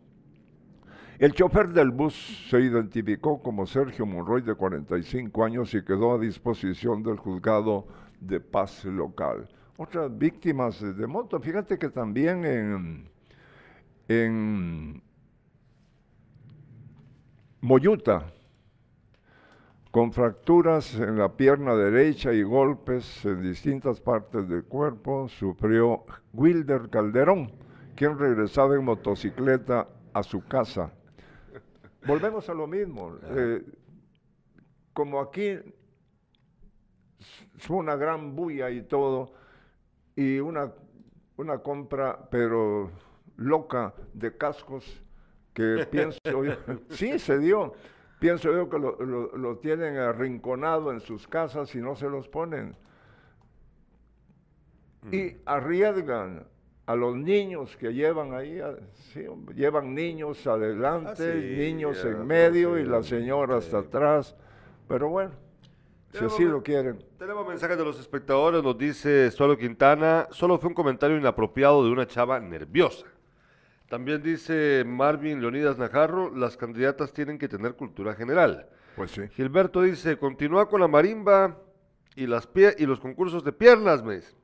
[1.20, 6.18] El chofer del bus se identificó como Sergio Monroy, de 45 años, y quedó a
[6.18, 7.86] disposición del juzgado
[8.20, 9.48] de paz local.
[9.78, 13.10] Otras víctimas de moto, fíjate que también en,
[14.08, 15.02] en
[17.62, 18.30] Moyuta,
[19.90, 26.04] con fracturas en la pierna derecha y golpes en distintas partes del cuerpo, sufrió
[26.34, 27.50] Wilder Calderón,
[27.96, 30.92] quien regresaba en motocicleta a su casa
[32.08, 33.16] volvemos a lo mismo.
[33.22, 33.62] Eh,
[34.92, 35.58] como aquí
[37.58, 39.32] fue una gran bulla y todo,
[40.18, 40.72] y una,
[41.36, 42.90] una compra, pero
[43.36, 45.00] loca, de cascos,
[45.54, 46.56] que pienso yo,
[46.90, 47.72] sí, se dio.
[48.18, 52.74] Pienso yo que lo, lo tienen arrinconado en sus casas y no se los ponen.
[55.12, 56.44] Y arriesgan
[56.86, 58.60] a los niños que llevan ahí,
[59.54, 64.34] llevan niños adelante, ah, niños en medio y la señora hasta atrás,
[64.88, 65.30] pero bueno,
[66.12, 67.04] si así lo quieren.
[67.18, 71.90] Tenemos mensajes de los espectadores, nos dice Suelo Quintana, solo fue un comentario inapropiado de
[71.90, 73.06] una chava nerviosa.
[73.88, 78.68] También dice Marvin Leonidas Najarro, las candidatas tienen que tener cultura general.
[78.96, 79.28] Pues sí.
[79.28, 81.56] Gilberto dice, continúa con la marimba
[82.14, 84.36] y, las pie- y los concursos de piernas, mes.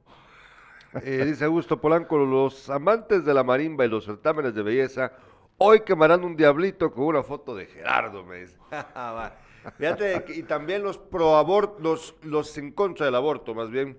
[1.03, 5.13] Eh, dice Augusto Polanco, los amantes de la marimba y los certámenes de belleza
[5.59, 8.57] hoy quemarán un diablito con una foto de Gerardo, mes.
[8.73, 9.35] Va.
[9.79, 13.99] Fíjate, y también los pro aborto, los, los en contra del aborto, más bien.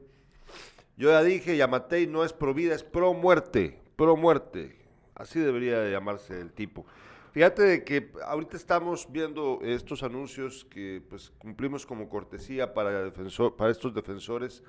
[0.97, 4.77] Yo ya dije, Yamatei no es pro vida, es pro muerte, pro muerte.
[5.15, 6.85] Así debería de llamarse el tipo.
[7.31, 13.71] Fíjate que ahorita estamos viendo estos anuncios que pues cumplimos como cortesía para, defensor, para
[13.71, 14.63] estos defensores,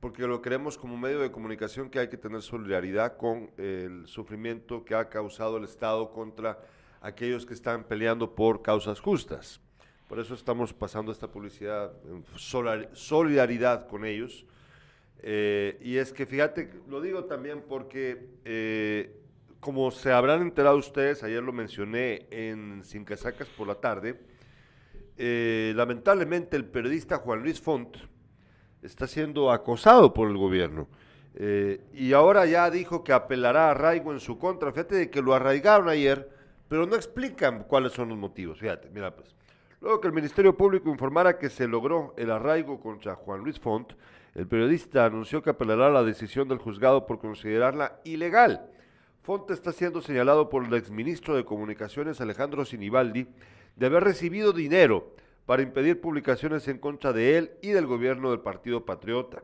[0.00, 4.84] porque lo creemos como medio de comunicación que hay que tener solidaridad con el sufrimiento
[4.84, 6.58] que ha causado el Estado contra
[7.00, 9.60] aquellos que están peleando por causas justas.
[10.14, 12.24] Por eso estamos pasando esta publicidad en
[12.92, 14.46] solidaridad con ellos.
[15.18, 19.20] Eh, y es que fíjate, lo digo también porque, eh,
[19.58, 24.20] como se habrán enterado ustedes, ayer lo mencioné en Sin Casacas por la tarde,
[25.16, 27.96] eh, lamentablemente el periodista Juan Luis Font
[28.82, 30.86] está siendo acosado por el gobierno.
[31.92, 34.70] Y ahora ya dijo que apelará a arraigo en su contra.
[34.70, 36.30] Fíjate de que lo arraigaron ayer,
[36.68, 38.60] pero no explican cuáles son los motivos.
[38.60, 39.34] Fíjate, mira pues.
[39.84, 43.92] Luego que el Ministerio Público informara que se logró el arraigo contra Juan Luis Font,
[44.34, 48.70] el periodista anunció que apelará a la decisión del juzgado por considerarla ilegal.
[49.20, 53.26] Font está siendo señalado por el exministro de Comunicaciones Alejandro Sinibaldi
[53.76, 55.12] de haber recibido dinero
[55.44, 59.42] para impedir publicaciones en contra de él y del gobierno del Partido Patriota.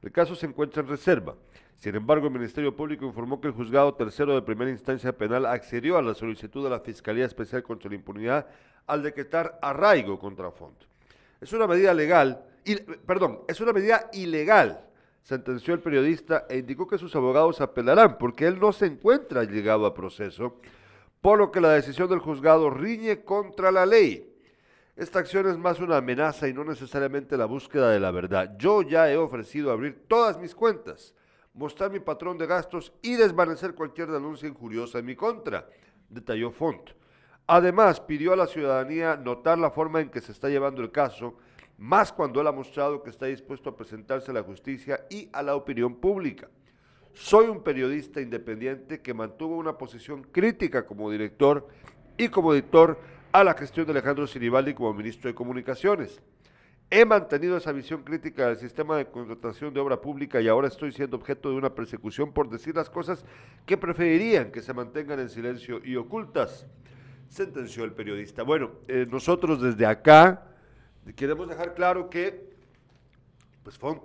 [0.00, 1.34] El caso se encuentra en reserva.
[1.76, 5.98] Sin embargo, el Ministerio Público informó que el juzgado tercero de primera instancia penal accedió
[5.98, 8.46] a la solicitud de la Fiscalía Especial contra la Impunidad
[8.86, 10.76] al decretar arraigo contra Font.
[11.40, 14.86] Es una medida legal, y, perdón, es una medida ilegal,
[15.22, 19.84] sentenció el periodista e indicó que sus abogados apelarán porque él no se encuentra llegado
[19.84, 20.60] a proceso,
[21.20, 24.30] por lo que la decisión del juzgado riñe contra la ley.
[24.96, 28.56] Esta acción es más una amenaza y no necesariamente la búsqueda de la verdad.
[28.58, 31.14] Yo ya he ofrecido abrir todas mis cuentas,
[31.54, 35.68] mostrar mi patrón de gastos y desvanecer cualquier denuncia injuriosa en mi contra,
[36.08, 36.90] detalló Font.
[37.46, 41.36] Además, pidió a la ciudadanía notar la forma en que se está llevando el caso,
[41.78, 45.42] más cuando él ha mostrado que está dispuesto a presentarse a la justicia y a
[45.42, 46.48] la opinión pública.
[47.12, 51.68] Soy un periodista independiente que mantuvo una posición crítica como director
[52.16, 52.98] y como editor
[53.32, 56.20] a la gestión de Alejandro Sinibaldi como ministro de Comunicaciones.
[56.90, 60.92] He mantenido esa visión crítica del sistema de contratación de obra pública y ahora estoy
[60.92, 63.24] siendo objeto de una persecución por decir las cosas
[63.66, 66.66] que preferirían que se mantengan en silencio y ocultas,
[67.28, 68.42] sentenció el periodista.
[68.42, 70.46] Bueno, eh, nosotros desde acá
[71.16, 72.54] queremos dejar claro que,
[73.62, 74.02] pues Font,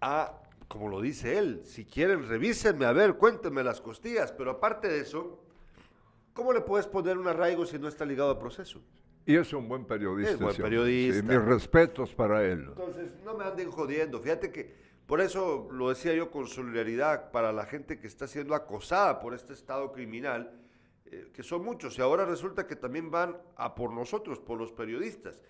[0.00, 4.88] ha, como lo dice él, si quieren revísenme, a ver, cuéntenme las costillas, pero aparte
[4.88, 5.42] de eso,
[6.32, 8.80] ¿cómo le puedes poner un arraigo si no está ligado a proceso?
[9.26, 10.32] Y es un buen periodista.
[10.32, 11.20] Es buen periodista.
[11.20, 12.64] Sí, mis respetos para él.
[12.68, 14.18] Entonces, no me anden jodiendo.
[14.20, 14.74] Fíjate que
[15.06, 19.34] por eso lo decía yo con solidaridad para la gente que está siendo acosada por
[19.34, 20.60] este estado criminal,
[21.06, 24.70] eh, que son muchos, y ahora resulta que también van a por nosotros, por los
[24.70, 25.40] periodistas.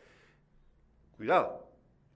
[1.16, 1.68] Cuidado,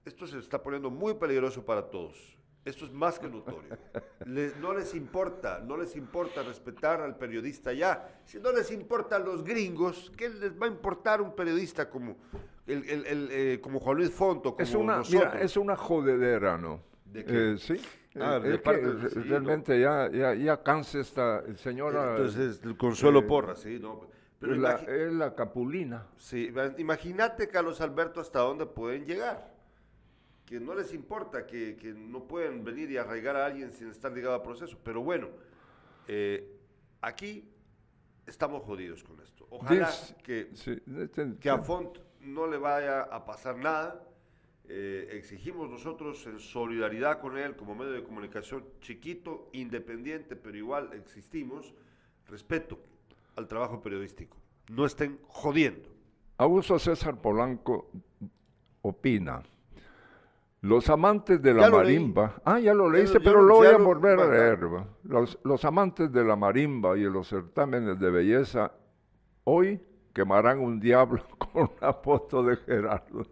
[0.05, 2.34] esto se está poniendo muy peligroso para todos.
[2.65, 3.77] Esto es más que notorio.
[4.59, 8.19] No les importa, no les importa respetar al periodista ya.
[8.25, 12.17] Si no les importa a los gringos, ¿qué les va a importar un periodista como,
[12.65, 15.31] el, el- el, eh, como Juan Luis Fonto, como Es una, nosotros?
[15.33, 16.81] mira, es una jodedera, ¿no?
[17.05, 17.51] ¿De qué?
[17.53, 17.79] Eh, sí.
[18.19, 22.11] Ah, Eh, es que sí, realmente ya, ya, ya cansa esta señora.
[22.17, 24.01] Entonces, el Consuelo eh, Porra, sí, no.
[24.39, 26.07] Pero la, es la capulina.
[26.17, 29.53] sí, imagínate, Carlos Alberto, hasta dónde pueden llegar.
[30.45, 34.11] Que no les importa, que, que no pueden venir y arraigar a alguien sin estar
[34.11, 34.77] ligado a proceso.
[34.83, 35.29] Pero bueno,
[36.07, 36.57] eh,
[37.01, 37.49] aquí
[38.27, 39.47] estamos jodidos con esto.
[39.49, 39.91] Ojalá
[40.23, 44.03] que, sí, este- que a Font no le vaya a pasar nada.
[44.67, 50.91] Eh, exigimos nosotros en solidaridad con él como medio de comunicación chiquito, independiente, pero igual
[50.93, 51.73] existimos,
[52.27, 52.79] respeto
[53.35, 54.37] al trabajo periodístico.
[54.69, 55.89] No estén jodiendo.
[56.37, 57.91] Augusto César Polanco
[58.81, 59.43] opina.
[60.61, 61.77] Los amantes de la leí.
[61.77, 62.35] marimba.
[62.43, 64.59] Ah, ya lo leíste, ya pero lo- voy a lo- volver a leer.
[65.03, 68.71] Los, los amantes de la marimba y de los certámenes de belleza
[69.43, 69.79] hoy
[70.13, 73.23] quemarán un diablo con una foto de Gerardo.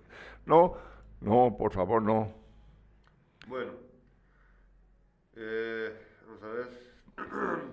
[0.45, 0.73] No,
[1.21, 2.31] no, por favor, no.
[3.47, 3.71] Bueno,
[5.35, 5.91] eh,
[6.27, 6.83] vamos a ver.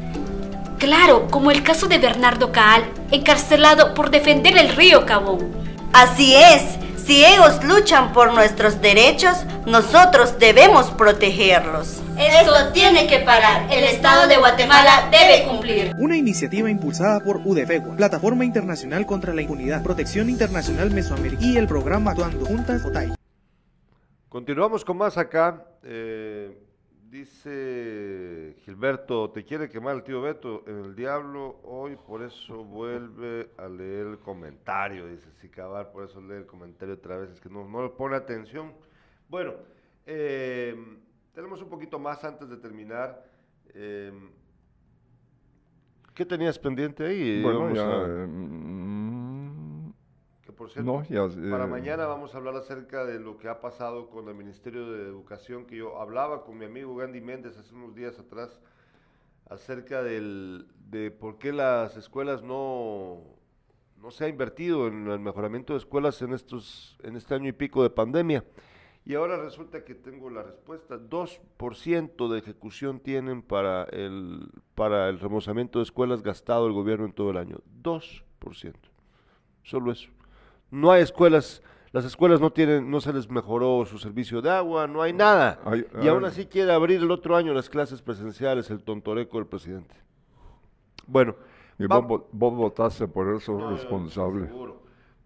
[0.85, 5.51] Claro, como el caso de Bernardo Caal, encarcelado por defender el río Cabón.
[5.95, 12.03] Así es, si ellos luchan por nuestros derechos, nosotros debemos protegerlos.
[12.19, 13.67] Esto tiene que parar.
[13.73, 15.95] El Estado de Guatemala debe cumplir.
[15.99, 21.67] Una iniciativa impulsada por UDFEGUA, Plataforma Internacional contra la Impunidad, Protección Internacional Mesoamericana y el
[21.67, 23.15] programa Actuando Juntas OTAI.
[24.29, 25.65] Continuamos con más acá.
[25.83, 26.53] Eh,
[27.15, 33.51] dice Gilberto, te quiere quemar el tío Beto en el diablo hoy, por eso vuelve
[33.57, 35.07] a leer el comentario.
[35.07, 37.91] Dice, sí, cabal, por eso lee el comentario otra vez, es que no, no le
[37.91, 38.73] pone atención.
[39.29, 39.55] Bueno,
[40.07, 40.75] eh,
[41.33, 43.25] tenemos un poquito más antes de terminar.
[43.75, 44.13] Eh,
[46.15, 47.43] ¿Qué tenías pendiente ahí?
[47.43, 48.27] Bueno, ya, a- eh,
[50.65, 53.61] por cierto, no, ya, para eh, mañana vamos a hablar acerca de lo que ha
[53.61, 57.75] pasado con el Ministerio de Educación, que yo hablaba con mi amigo Gandhi Méndez hace
[57.75, 58.59] unos días atrás,
[59.51, 63.21] acerca del, de por qué las escuelas no,
[64.01, 67.53] no se ha invertido en el mejoramiento de escuelas en, estos, en este año y
[67.53, 68.43] pico de pandemia.
[69.05, 70.97] Y ahora resulta que tengo la respuesta.
[70.97, 77.13] 2% de ejecución tienen para el, para el remozamiento de escuelas gastado el gobierno en
[77.13, 77.59] todo el año.
[77.83, 78.73] 2%.
[79.63, 80.09] Solo eso.
[80.75, 81.63] No hay escuelas,
[81.93, 85.61] las escuelas no tienen, no se les mejoró su servicio de agua, no hay nada.
[86.03, 89.95] Y aún así quiere abrir el otro año las clases presenciales, el tontoreco del presidente.
[91.07, 91.37] Bueno,
[91.79, 94.49] Y va- vos, vo- vos votaste por eso no, responsable.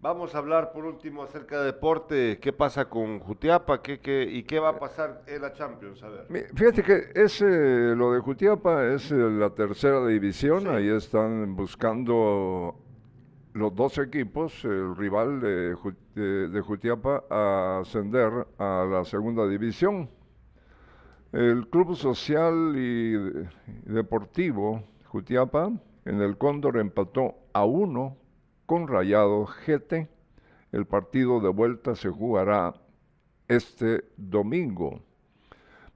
[0.01, 4.43] Vamos a hablar por último acerca de deporte, qué pasa con Jutiapa, qué, qué, y
[4.43, 6.25] qué va a pasar en la Champions, a ver.
[6.29, 12.75] Mi- Fíjate que ese, lo de Jutiapa es eh, la tercera división, ahí están buscando
[13.59, 15.75] los dos equipos, el rival de,
[16.15, 20.09] de- Jutiapa, a ascender a la segunda división.
[21.31, 23.49] El Club Social y de-
[23.85, 25.71] Deportivo Jutiapa
[26.05, 28.17] en el Cóndor empató a uno
[28.65, 30.07] con Rayado GT.
[30.71, 32.73] El partido de vuelta se jugará
[33.47, 35.01] este domingo.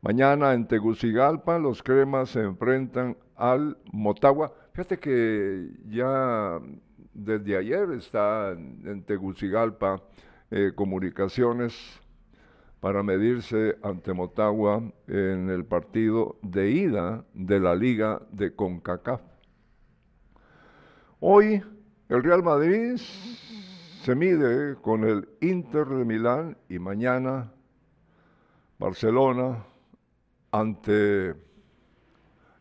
[0.01, 4.53] Mañana en Tegucigalpa los cremas se enfrentan al Motagua.
[4.73, 6.59] Fíjate que ya
[7.13, 10.01] desde ayer está en Tegucigalpa
[10.51, 11.73] eh, comunicaciones
[12.79, 19.21] para medirse ante Motagua en el partido de ida de la Liga de CONCACAF.
[21.19, 21.63] Hoy
[22.09, 22.97] el Real Madrid
[24.03, 27.53] se mide con el Inter de Milán y mañana
[28.77, 29.63] Barcelona
[30.51, 31.29] ante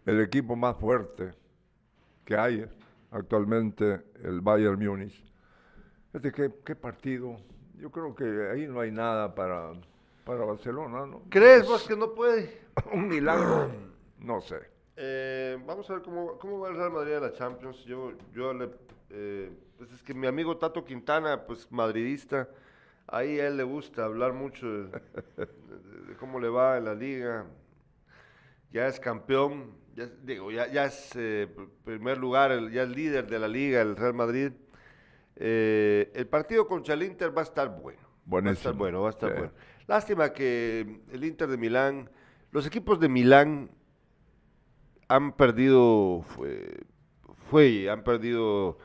[0.06, 1.32] el equipo más fuerte
[2.24, 2.64] que hay
[3.12, 5.24] actualmente, el Bayern Múnich.
[6.20, 7.36] Qué, qué partido.
[7.76, 9.72] Yo creo que ahí no hay nada para,
[10.24, 11.22] para Barcelona, ¿no?
[11.30, 12.60] ¿Crees vos que no puede?
[12.92, 13.68] Un milagro,
[14.18, 14.60] no sé.
[14.96, 17.84] Eh, vamos a ver cómo, cómo va el Real Madrid a la Champions.
[17.84, 18.70] Yo, yo le,
[19.10, 22.48] eh, pues es que mi amigo Tato Quintana, pues madridista,
[23.06, 24.84] ahí a él le gusta hablar mucho de,
[25.36, 25.46] de-
[26.08, 27.46] de cómo le va en la liga.
[28.70, 32.88] Ya es campeón, ya, digo, ya, ya es eh, pr- primer lugar, el- ya es
[32.90, 34.52] líder de la liga, el Real Madrid.
[35.36, 38.00] Eh, el partido contra el Inter va a estar bueno.
[38.46, 39.52] Va a estar bueno, va a estar bueno.
[39.86, 42.08] Lástima que el Inter de Milán,
[42.52, 43.70] los equipos de Milán
[45.08, 46.80] han perdido, fue,
[47.50, 48.78] fue- han perdido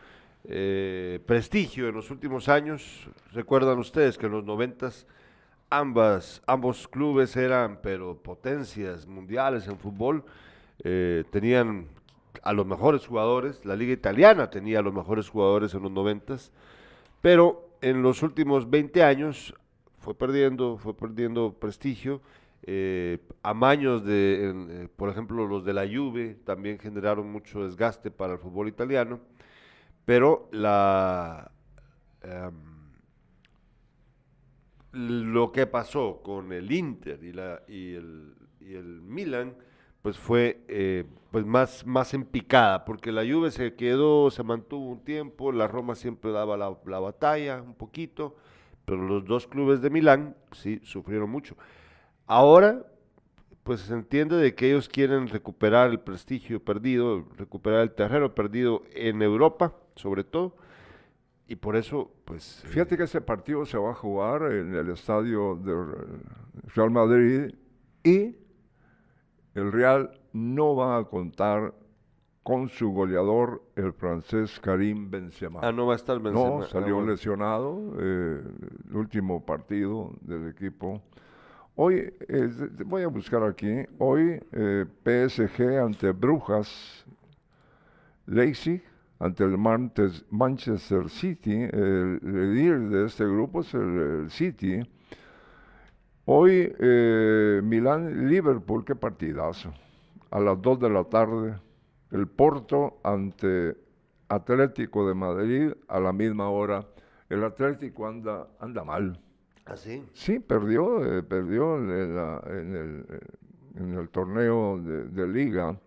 [0.49, 3.07] eh, prestigio en los últimos años.
[3.33, 5.05] Recuerdan ustedes que en los noventas
[5.69, 10.23] ambas, ambos clubes eran, pero potencias mundiales en fútbol.
[10.83, 11.87] Eh, tenían
[12.43, 16.51] a los mejores jugadores, la liga italiana tenía a los mejores jugadores en los noventas,
[17.21, 19.53] pero en los últimos 20 años
[19.99, 22.21] fue perdiendo, fue perdiendo prestigio.
[22.63, 28.33] Eh, amaños de, eh, por ejemplo, los de la Juve también generaron mucho desgaste para
[28.33, 29.19] el fútbol italiano,
[30.05, 31.51] pero la
[32.23, 32.77] em,
[34.93, 39.55] lo que pasó con el Inter y, la, y, el, y el Milan,
[40.07, 44.89] pues fue eh, pues más, más en picada, porque la Juve se quedó, se mantuvo
[44.89, 48.37] un tiempo, la Roma siempre daba la, la batalla un poquito,
[48.85, 51.57] pero los dos clubes de Milán sí sufrieron mucho.
[52.25, 52.85] Ahora,
[53.63, 58.83] pues se entiende de que ellos quieren recuperar el prestigio perdido, recuperar el terreno perdido
[58.93, 60.55] en Europa, sobre todo,
[61.49, 62.63] y por eso, pues...
[62.65, 65.75] Fíjate que ese partido se va a jugar en el estadio de
[66.73, 67.53] Real Madrid
[68.05, 68.46] y
[69.57, 71.73] el Real no va a contar
[72.43, 75.59] con su goleador, el francés Karim Benzema.
[75.63, 76.49] Ah, no va a estar Benzema.
[76.49, 77.11] No, Ah, salió bueno.
[77.11, 78.41] lesionado eh,
[78.89, 81.01] el último partido del equipo.
[81.75, 82.49] Hoy, eh,
[82.85, 87.05] voy a buscar aquí, hoy eh, PSG ante Brujas,
[88.27, 88.81] Leipzig
[89.19, 89.57] ante el
[90.29, 93.81] Manchester City, el líder de este grupo es el,
[94.21, 94.79] el City.
[96.29, 99.71] Hoy eh, Milán-Liverpool, qué partidazo.
[100.29, 101.55] A las 2 de la tarde,
[102.11, 103.77] el Porto ante
[104.27, 106.85] Atlético de Madrid a la misma hora.
[107.29, 109.17] El Atlético anda, anda mal.
[109.65, 110.03] ¿Ah, sí?
[110.13, 113.05] Sí, perdió, eh, perdió en, la- en el,
[113.75, 115.79] en el torneo de, de liga.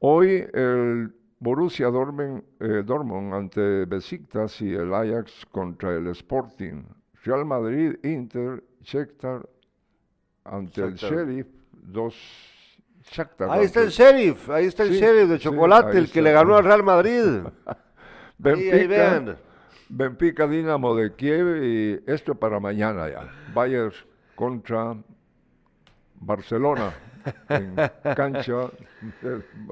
[0.00, 6.82] Hoy el Borussia Dortmund, eh, Dortmund ante Besiktas y el Ajax contra el Sporting.
[7.22, 9.48] Real Madrid, Inter, Shakhtar
[10.44, 10.94] ante el.
[10.94, 12.14] Sheriff, dos
[13.10, 13.50] Shakhtar.
[13.50, 16.56] Ahí está el sheriff, ahí está el Sí, sheriff de chocolate, el que le ganó
[16.56, 17.42] al Real Madrid.
[18.38, 19.36] Benfica, ahí vean.
[19.88, 23.28] Benfica Dinamo de Kiev y esto para mañana ya.
[23.52, 23.92] Bayern
[24.36, 24.96] contra
[26.14, 26.94] Barcelona
[27.48, 27.74] en
[28.14, 28.70] cancha.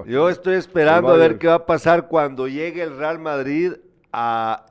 [0.06, 3.74] Yo estoy esperando a ver qué va a pasar cuando llegue el Real Madrid
[4.12, 4.66] a,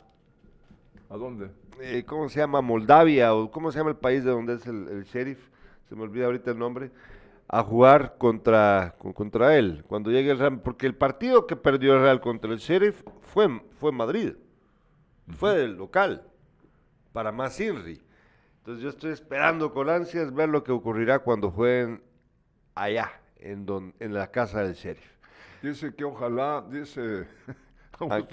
[1.09, 1.49] ¿A dónde?
[1.81, 2.61] Eh, ¿cómo se llama?
[2.61, 5.49] Moldavia, o ¿cómo se llama el país de donde es el, el sheriff?
[5.89, 6.91] Se me olvida ahorita el nombre.
[7.49, 9.83] A jugar contra, con- contra él.
[9.87, 13.61] Cuando llegue el Real, porque el partido que perdió el Real contra el sheriff fue,
[13.79, 14.33] fue Madrid.
[15.29, 16.23] Fue el local.
[17.13, 18.01] Para más Inri.
[18.57, 22.01] Entonces yo estoy esperando con ansias ver lo que ocurrirá cuando jueguen
[22.75, 25.09] allá, en, don, en la casa del sheriff.
[25.61, 27.27] Dice que ojalá, dice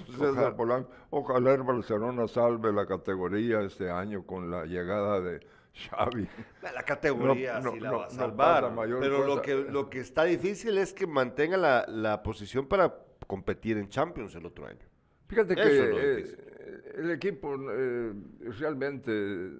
[0.06, 0.56] César ojalá.
[0.56, 5.40] Polanco, ojalá el Barcelona salve la categoría este año con la llegada de
[5.72, 6.28] Xavi.
[6.62, 8.74] La categoría No, sí no, la no, va a salvar.
[9.00, 12.94] pero lo que, lo que está difícil es que mantenga la, la posición para
[13.26, 14.78] competir en Champions el otro año.
[15.26, 16.24] Fíjate que Eso eh,
[16.96, 18.12] el equipo eh,
[18.58, 19.10] realmente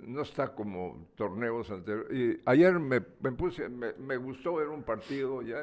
[0.07, 2.13] no está como torneos anteriores.
[2.13, 5.63] Y ayer me, me puse, me, me gustó ver un partido, ya,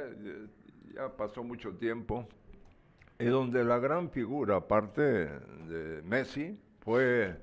[0.94, 2.28] ya pasó mucho tiempo,
[3.22, 7.38] y donde la gran figura, aparte de Messi, fue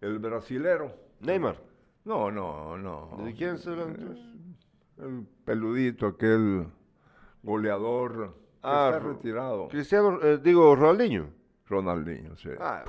[0.00, 0.92] el brasilero.
[1.20, 1.56] Neymar.
[2.04, 3.18] No, no, no.
[3.24, 4.18] ¿De quién se entonces?
[4.98, 6.66] El peludito, aquel
[7.42, 9.68] goleador que Ah, está Ro- retirado.
[9.68, 11.28] Cristiano, eh, digo, Ronaldinho.
[11.68, 12.50] Ronaldinho, sí.
[12.58, 12.84] Ah,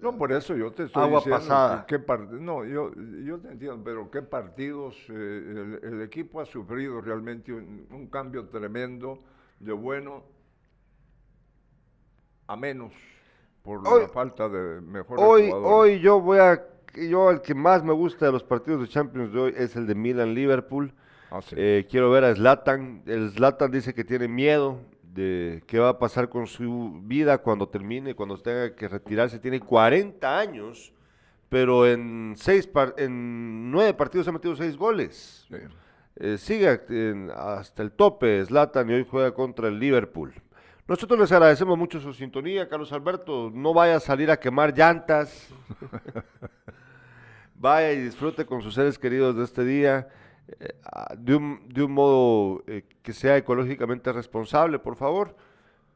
[0.00, 1.86] No, por eso yo te estoy Agua diciendo pasada.
[1.86, 2.92] que- qué part- no, yo,
[3.24, 8.06] yo te entiendo, pero qué partidos eh, el, el equipo ha sufrido realmente un, un
[8.08, 9.20] cambio tremendo
[9.58, 10.22] de bueno
[12.46, 12.92] a menos
[13.62, 15.72] por Hoy- la falta de mejores Hoy, jugadores.
[15.94, 16.62] hoy yo voy a,
[17.08, 19.86] yo el que más me gusta de los partidos de Champions de hoy es el
[19.86, 20.92] de Milan-Liverpool.
[21.30, 21.56] Ah, sí.
[21.58, 23.02] Eh, quiero ver a Zlatan.
[23.06, 27.68] El Zlatan dice que tiene miedo de qué va a pasar con su vida cuando
[27.68, 29.38] termine, cuando tenga que retirarse.
[29.40, 30.92] Tiene 40 años,
[31.48, 35.46] pero en seis par- en nueve partidos ha metido seis goles.
[35.48, 35.56] Sí.
[36.18, 36.68] Eh, sigue
[37.34, 40.32] hasta el tope Zlatan y hoy juega contra el Liverpool.
[40.88, 43.50] Nosotros les agradecemos mucho su sintonía, Carlos Alberto.
[43.52, 45.48] No vaya a salir a quemar llantas.
[47.56, 50.08] vaya y disfrute con sus seres queridos de este día
[50.60, 50.74] eh,
[51.18, 55.34] de, un, de un modo eh, que sea ecológicamente responsable, por favor.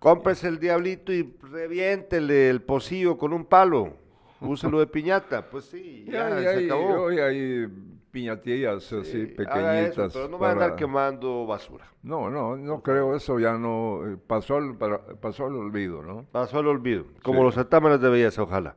[0.00, 3.94] Cómprese el diablito y reviéntele el pocillo con un palo.
[4.40, 5.48] Úselo de piñata.
[5.48, 7.02] Pues sí, ya, se acabó.
[7.02, 7.68] hoy hay
[8.10, 9.98] piñatillas así Sí, pequeñitas.
[9.98, 11.86] eso, pero no va a andar para- quemando basura.
[12.02, 16.24] No, no, no creo eso, ya no, eh, pasó al, para- pasó al olvido, ¿no?
[16.32, 17.44] Pasó al olvido, como Sí.
[17.44, 18.74] los certámenes de belleza, ojalá.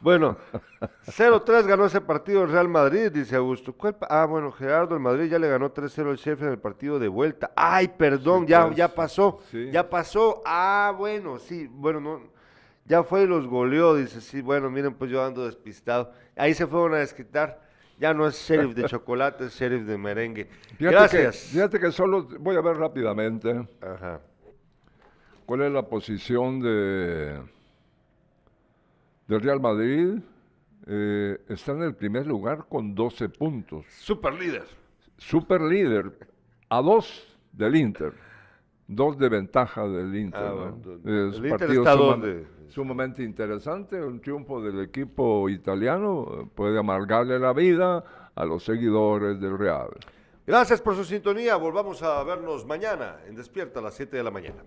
[0.00, 0.36] Bueno,
[1.06, 3.72] 0-3 ganó ese partido el Real Madrid, dice Augusto.
[3.72, 6.58] ¿Cuál pa- ah, bueno, Gerardo, el Madrid ya le ganó 3-0 al Sheffield en el
[6.58, 7.50] partido de vuelta.
[7.56, 9.40] Ay, perdón, Sí, ya, pues, ya pasó.
[9.50, 9.70] sí.
[9.72, 10.42] Ya pasó.
[10.44, 12.20] Ah, bueno, sí, bueno, no.
[12.84, 16.12] Ya fue y los goleó, dice, sí, bueno, miren, pues yo ando despistado.
[16.36, 17.65] Ahí se fueron a desquitar.
[17.98, 20.44] Ya no es sheriff de chocolate, es sheriff de merengue.
[20.76, 21.42] Fíjate Gracias.
[21.44, 24.20] Que, fíjate que solo voy a ver rápidamente Ajá.
[25.46, 27.40] cuál es la posición de
[29.28, 30.18] del Real Madrid.
[30.88, 33.84] Eh, está en el primer lugar con 12 puntos.
[33.88, 34.64] Super líder.
[35.18, 36.12] Super líder,
[36.68, 38.12] a dos del Inter.
[38.86, 40.40] Dos de ventaja del Inter.
[40.44, 40.72] Ah, ¿no?
[40.76, 44.00] bueno, el Inter está a dos suma- de- sumamente interesante.
[44.00, 48.04] Un triunfo del equipo italiano puede amargarle la vida
[48.34, 49.90] a los seguidores del Real.
[50.46, 51.56] Gracias por su sintonía.
[51.56, 54.62] Volvamos a vernos mañana en Despierta a las 7 de la mañana.